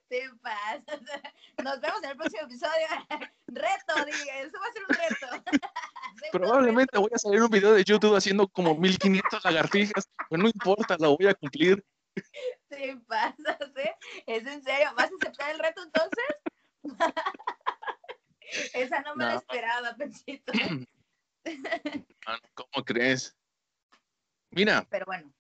Te 0.09 0.31
pasas. 0.41 0.85
Nos 1.65 1.81
vemos 1.81 2.03
en 2.03 2.11
el 2.11 2.17
próximo 2.17 2.43
episodio. 2.43 2.87
Reto, 3.49 4.05
diga, 4.05 4.41
eso 4.41 4.59
va 4.61 4.67
a 4.67 4.73
ser 4.73 4.83
un 4.89 4.97
reto. 4.97 5.27
Probablemente 6.33 6.99
voy 6.99 7.11
a 7.15 7.19
salir 7.19 7.43
un 7.43 7.51
video 7.51 7.73
de 7.73 7.85
YouTube 7.85 8.17
haciendo 8.17 8.49
como 8.49 8.75
1500 8.75 9.45
lagartijas, 9.45 10.09
pero 10.29 10.43
no 10.43 10.49
importa, 10.49 10.97
lo 10.99 11.17
voy 11.17 11.27
a 11.29 11.35
cumplir. 11.35 11.85
Te 12.69 12.97
pasas, 13.07 13.59
¿eh? 13.77 13.95
¿Es 14.27 14.47
en 14.47 14.63
serio? 14.63 14.89
¿Vas 14.97 15.11
a 15.11 15.15
aceptar 15.21 15.51
el 15.51 15.59
reto 15.59 15.83
entonces? 15.83 16.25
Esa 18.75 19.01
no 19.03 19.15
me 19.17 19.25
la 19.25 19.35
esperaba, 19.37 19.95
Pechito. 19.97 20.53
Ah, 22.27 22.41
¿Cómo 22.55 22.85
crees? 22.85 23.37
Mira, 24.51 24.85
Pero 24.91 25.07
bueno, 25.07 25.33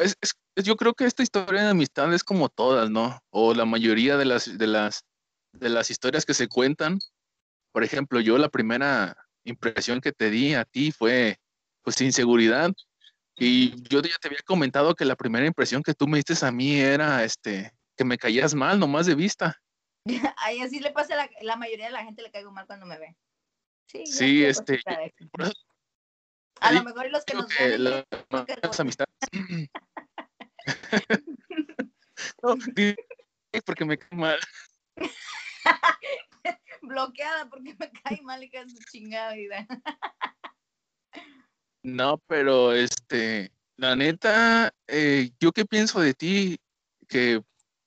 es- 0.00 0.16
es- 0.20 0.34
yo 0.64 0.76
creo 0.76 0.94
que 0.94 1.04
esta 1.04 1.22
historia 1.22 1.62
de 1.62 1.70
amistad 1.70 2.12
es 2.14 2.24
como 2.24 2.48
todas, 2.48 2.90
¿no? 2.90 3.20
O 3.30 3.54
la 3.54 3.64
mayoría 3.64 4.16
de 4.16 4.24
las, 4.24 4.56
de 4.56 4.66
las, 4.66 5.04
de 5.52 5.68
las 5.68 5.90
historias 5.90 6.24
que 6.24 6.34
se 6.34 6.48
cuentan. 6.48 6.98
Por 7.72 7.84
ejemplo, 7.84 8.20
yo 8.20 8.38
la 8.38 8.48
primera 8.48 9.16
impresión 9.44 10.00
que 10.00 10.12
te 10.12 10.30
di 10.30 10.54
a 10.54 10.64
ti 10.64 10.92
fue, 10.92 11.38
pues, 11.82 12.00
inseguridad. 12.00 12.72
Y 13.38 13.82
yo 13.88 14.00
ya 14.00 14.16
te 14.18 14.28
había 14.28 14.40
comentado 14.46 14.94
que 14.94 15.04
la 15.04 15.14
primera 15.14 15.46
impresión 15.46 15.82
que 15.82 15.92
tú 15.92 16.08
me 16.08 16.22
diste 16.22 16.46
a 16.46 16.50
mí 16.50 16.80
era, 16.80 17.22
este, 17.22 17.70
que 17.94 18.04
me 18.04 18.16
caías 18.16 18.54
mal, 18.54 18.80
nomás 18.80 19.04
de 19.06 19.14
vista. 19.14 19.60
Ay, 20.38 20.60
así 20.60 20.80
le 20.80 20.90
pasa 20.92 21.14
a 21.14 21.16
la, 21.18 21.30
la 21.42 21.56
mayoría 21.56 21.86
de 21.86 21.92
la 21.92 22.04
gente 22.04 22.22
le 22.22 22.30
caigo 22.30 22.50
mal 22.50 22.66
cuando 22.66 22.86
me 22.86 22.98
ve. 22.98 23.16
Sí, 23.88 24.06
Sí, 24.06 24.44
este, 24.44 24.80
por 25.30 25.42
eso 25.42 25.52
A 26.60 26.72
lo 26.72 26.82
mejor 26.82 27.10
los 27.10 27.24
que 27.24 27.34
nos 27.34 27.46
ven 27.58 27.84
las 27.84 28.80
amistades. 28.80 29.14
No, 32.42 32.56
porque 33.64 33.84
me 33.84 33.98
cae 33.98 34.18
mal. 34.18 34.38
bloqueada 36.82 37.48
porque 37.48 37.74
me 37.78 37.90
cae 38.02 38.20
mal 38.22 38.42
y 38.42 38.50
que 38.50 38.60
es 38.60 38.72
su 38.72 38.78
chingada 38.90 39.34
vida. 39.34 39.66
No, 41.82 42.18
pero 42.26 42.72
este, 42.72 43.52
la 43.76 43.94
neta, 43.96 44.72
eh, 44.88 45.30
yo 45.40 45.52
qué 45.52 45.64
pienso 45.64 46.00
de 46.00 46.14
ti, 46.14 46.58
que 47.08 47.42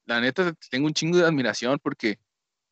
la 0.06 0.22
neta 0.22 0.54
te 0.54 0.68
tengo 0.70 0.88
un 0.88 0.94
chingo 0.94 1.18
de 1.18 1.26
admiración 1.26 1.80
porque 1.82 2.18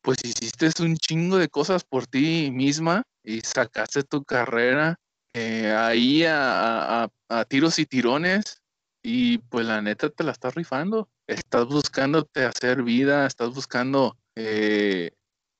pues 0.00 0.18
hiciste 0.24 0.70
un 0.82 0.96
chingo 0.96 1.36
de 1.36 1.48
cosas 1.48 1.84
por 1.84 2.06
ti 2.06 2.50
misma 2.50 3.02
y 3.22 3.40
sacaste 3.40 4.04
tu 4.04 4.24
carrera 4.24 4.98
eh, 5.34 5.70
ahí 5.76 6.24
a, 6.24 7.04
a- 7.04 7.08
a 7.28 7.44
tiros 7.44 7.78
y 7.78 7.84
tirones 7.86 8.62
y 9.10 9.38
pues 9.38 9.64
la 9.64 9.80
neta 9.80 10.10
te 10.10 10.22
la 10.22 10.32
estás 10.32 10.54
rifando. 10.54 11.08
Estás 11.26 11.64
buscándote 11.64 12.44
hacer 12.44 12.82
vida, 12.82 13.24
estás 13.24 13.54
buscando 13.54 14.18
eh, 14.34 15.12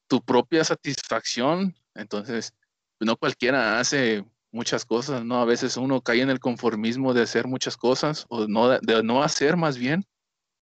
tu 0.07 0.23
propia 0.23 0.65
satisfacción. 0.65 1.75
Entonces, 1.95 2.53
no 3.01 3.17
cualquiera 3.17 3.81
hace 3.81 4.23
muchas 4.53 4.85
cosas, 4.85 5.25
¿no? 5.25 5.41
A 5.41 5.47
veces 5.47 5.79
uno 5.79 6.03
cae 6.03 6.21
en 6.21 6.29
el 6.29 6.41
conformismo 6.41 7.15
de 7.15 7.23
hacer 7.23 7.47
muchas 7.47 7.79
cosas 7.79 8.27
o 8.29 8.47
no, 8.47 8.69
de 8.69 9.03
no 9.03 9.23
hacer 9.23 9.57
más 9.57 9.79
bien. 9.79 10.05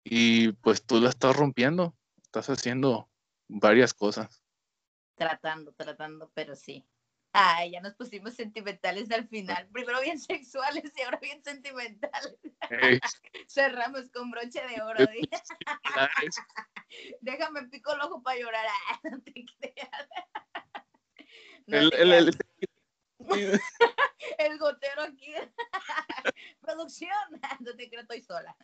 Y 0.03 0.51
pues 0.55 0.85
tú 0.85 1.01
la 1.01 1.11
estás 1.11 1.37
rompiendo, 1.37 1.95
estás 2.25 2.51
haciendo 2.51 3.09
varias 3.47 3.95
cosas. 3.95 4.43
Tratando, 5.15 5.73
tratando, 5.75 6.29
pero 6.35 6.57
sí. 6.57 6.85
Ay, 7.37 7.73
ya 7.73 7.81
nos 7.81 7.95
pusimos 7.95 8.35
sentimentales 8.35 9.11
al 9.11 9.27
final. 9.27 9.67
Primero 9.73 10.01
bien 10.01 10.19
sexuales 10.21 10.93
y 10.97 11.03
ahora 11.03 11.19
bien 11.19 11.43
sentimentales. 11.43 12.37
Cerramos 13.49 14.09
con 14.13 14.31
broche 14.31 14.63
de 14.69 14.81
oro. 14.83 15.05
clares. 15.83 16.37
Déjame 17.21 17.67
pico 17.69 17.93
el 17.93 18.01
ojo 18.03 18.23
para 18.23 18.39
llorar. 18.39 18.65
No 19.11 19.21
te 19.21 19.33
creas. 19.59 20.09
No 21.67 21.79
El- 21.79 21.91
te 21.91 22.03
el- 22.03 22.13
el- 22.13 22.39
creas. 23.27 23.61
el 24.39 24.59
gotero 24.59 25.03
aquí. 25.03 25.35
Producción. 26.61 27.11
No 27.59 27.75
te 27.75 27.89
creo, 27.89 28.03
estoy 28.03 28.23
sola. 28.23 28.55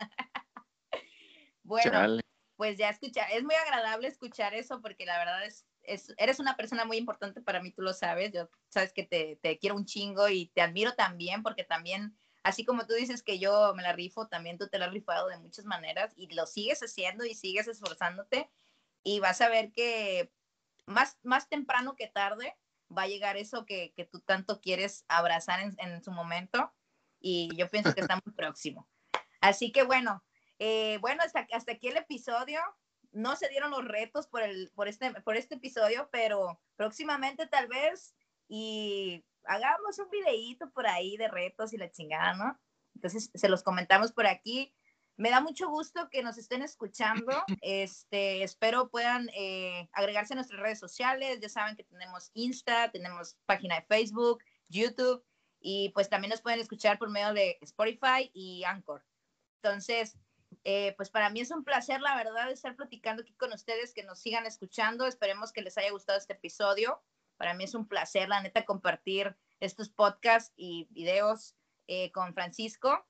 bueno, 1.64 2.20
pues 2.56 2.78
ya 2.78 2.90
escucha, 2.90 3.22
es 3.30 3.42
muy 3.42 3.54
agradable 3.56 4.06
escuchar 4.06 4.54
eso 4.54 4.80
porque 4.80 5.06
la 5.06 5.18
verdad 5.18 5.44
es, 5.44 5.66
es, 5.82 6.12
eres 6.16 6.38
una 6.38 6.56
persona 6.56 6.84
muy 6.84 6.96
importante 6.96 7.40
para 7.40 7.62
mí, 7.62 7.72
tú 7.72 7.82
lo 7.82 7.92
sabes. 7.92 8.32
Yo 8.32 8.48
sabes 8.68 8.92
que 8.92 9.04
te, 9.04 9.38
te 9.42 9.58
quiero 9.58 9.76
un 9.76 9.86
chingo 9.86 10.28
y 10.28 10.46
te 10.54 10.62
admiro 10.62 10.94
también 10.94 11.42
porque 11.42 11.64
también 11.64 12.16
así 12.42 12.64
como 12.64 12.86
tú 12.86 12.94
dices 12.94 13.22
que 13.22 13.38
yo 13.38 13.74
me 13.74 13.82
la 13.82 13.92
rifo, 13.92 14.28
también 14.28 14.58
tú 14.58 14.68
te 14.68 14.78
la 14.78 14.86
has 14.86 14.92
rifado 14.92 15.28
de 15.28 15.38
muchas 15.38 15.64
maneras 15.64 16.12
y 16.16 16.32
lo 16.34 16.46
sigues 16.46 16.80
haciendo 16.80 17.24
y 17.24 17.34
sigues 17.34 17.68
esforzándote 17.68 18.50
y 19.02 19.20
vas 19.20 19.40
a 19.40 19.48
ver 19.48 19.72
que 19.72 20.32
más, 20.86 21.18
más 21.22 21.48
temprano 21.48 21.96
que 21.96 22.06
tarde 22.06 22.56
va 22.96 23.02
a 23.02 23.08
llegar 23.08 23.36
eso 23.36 23.64
que, 23.66 23.92
que 23.94 24.04
tú 24.04 24.20
tanto 24.20 24.60
quieres 24.60 25.04
abrazar 25.08 25.60
en, 25.60 25.76
en, 25.78 26.02
su 26.02 26.10
momento 26.10 26.72
y 27.20 27.54
yo 27.56 27.68
pienso 27.68 27.94
que 27.94 28.00
estamos 28.00 28.24
próximo. 28.36 28.88
Así 29.40 29.72
que 29.72 29.84
bueno, 29.84 30.24
eh, 30.58 30.98
bueno, 31.00 31.22
hasta, 31.22 31.46
hasta 31.52 31.72
aquí 31.72 31.88
el 31.88 31.96
episodio. 31.96 32.60
No 33.12 33.36
se 33.36 33.48
dieron 33.48 33.70
los 33.70 33.84
retos 33.84 34.26
por, 34.26 34.42
el, 34.42 34.70
por, 34.74 34.88
este, 34.88 35.12
por 35.22 35.36
este 35.36 35.56
episodio, 35.56 36.08
pero 36.12 36.60
próximamente 36.76 37.46
tal 37.46 37.66
vez 37.68 38.14
y 38.48 39.24
hagamos 39.44 39.98
un 39.98 40.10
videíto 40.10 40.70
por 40.70 40.86
ahí 40.86 41.16
de 41.16 41.28
retos 41.28 41.72
y 41.72 41.76
la 41.76 41.90
chingada, 41.90 42.34
¿no? 42.34 42.60
Entonces 42.94 43.30
se 43.34 43.48
los 43.48 43.62
comentamos 43.62 44.12
por 44.12 44.26
aquí. 44.26 44.74
Me 45.16 45.30
da 45.30 45.40
mucho 45.40 45.68
gusto 45.68 46.08
que 46.10 46.22
nos 46.22 46.38
estén 46.38 46.62
escuchando. 46.62 47.32
Este, 47.62 48.42
espero 48.42 48.88
puedan 48.90 49.28
eh, 49.34 49.88
agregarse 49.92 50.34
a 50.34 50.36
nuestras 50.36 50.60
redes 50.60 50.78
sociales. 50.78 51.40
Ya 51.40 51.48
saben 51.48 51.76
que 51.76 51.84
tenemos 51.84 52.30
Insta, 52.34 52.90
tenemos 52.90 53.36
página 53.46 53.76
de 53.76 53.82
Facebook, 53.82 54.42
YouTube 54.68 55.24
y 55.60 55.90
pues 55.90 56.08
también 56.08 56.30
nos 56.30 56.40
pueden 56.40 56.60
escuchar 56.60 56.98
por 56.98 57.10
medio 57.10 57.32
de 57.34 57.58
Spotify 57.60 58.30
y 58.32 58.64
Anchor. 58.64 59.04
Entonces, 59.62 60.16
eh, 60.64 60.94
pues 60.96 61.10
para 61.10 61.30
mí 61.30 61.40
es 61.40 61.50
un 61.50 61.64
placer, 61.64 62.00
la 62.00 62.16
verdad, 62.16 62.50
estar 62.50 62.76
platicando 62.76 63.22
aquí 63.22 63.34
con 63.34 63.52
ustedes, 63.52 63.94
que 63.94 64.02
nos 64.02 64.20
sigan 64.20 64.46
escuchando. 64.46 65.06
Esperemos 65.06 65.52
que 65.52 65.62
les 65.62 65.78
haya 65.78 65.90
gustado 65.90 66.18
este 66.18 66.34
episodio. 66.34 67.02
Para 67.36 67.54
mí 67.54 67.64
es 67.64 67.74
un 67.74 67.88
placer, 67.88 68.28
la 68.28 68.42
neta, 68.42 68.64
compartir 68.64 69.36
estos 69.60 69.88
podcasts 69.88 70.52
y 70.56 70.88
videos 70.90 71.56
eh, 71.86 72.10
con 72.12 72.34
Francisco. 72.34 73.06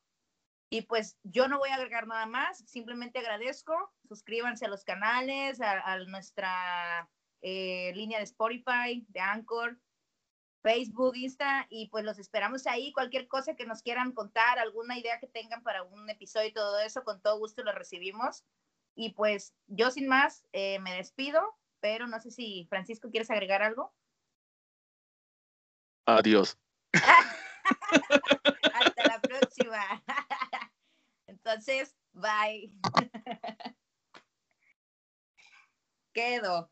Y 0.73 0.83
pues 0.83 1.19
yo 1.25 1.49
no 1.49 1.59
voy 1.59 1.71
a 1.71 1.75
agregar 1.75 2.07
nada 2.07 2.27
más, 2.27 2.59
simplemente 2.69 3.19
agradezco. 3.19 3.75
Suscríbanse 4.07 4.67
a 4.67 4.69
los 4.69 4.85
canales, 4.85 5.61
a, 5.61 5.99
nuestra 6.07 7.11
eh, 7.43 7.93
línea 7.97 8.19
de 8.19 8.25
Spotify, 8.25 9.05
de 9.09 9.21
Anchor, 9.21 9.81
Facebook, 10.63 11.17
Insta, 11.17 11.67
y 11.69 11.89
pues 11.89 12.05
los 12.05 12.19
esperamos 12.19 12.67
ahí. 12.67 12.93
Cualquier 12.93 13.29
cosa 13.29 13.55
que 13.55 13.67
nos 13.67 13.83
quieran 13.83 14.13
contar, 14.13 14.59
alguna 14.59 14.99
idea 14.99 15.19
que 15.19 15.27
tengan 15.27 15.63
para 15.63 15.83
un 15.83 16.09
episodio 16.11 16.49
y 16.49 16.53
todo 16.53 16.79
eso, 16.81 17.05
con 17.05 17.21
todo 17.21 17.39
gusto 17.39 17.63
lo 17.63 17.73
recibimos. 17.73 18.45
Y 18.95 19.15
pues 19.15 19.55
yo 19.67 19.91
sin 19.91 20.09
más 20.09 20.45
eh, 20.53 20.79
me 20.81 20.95
despido, 20.97 21.43
pero 21.81 22.07
no 22.07 22.21
sé 22.21 22.31
si 22.31 22.67
Francisco 22.69 23.11
quieres 23.11 23.31
agregar 23.31 23.63
algo. 23.63 23.95
Adiós. 26.07 26.59
Hasta 28.75 29.05
la 29.07 29.21
próxima. 29.21 30.03
Entonces, 31.27 31.97
bye. 32.13 32.73
Quedo. 36.13 36.71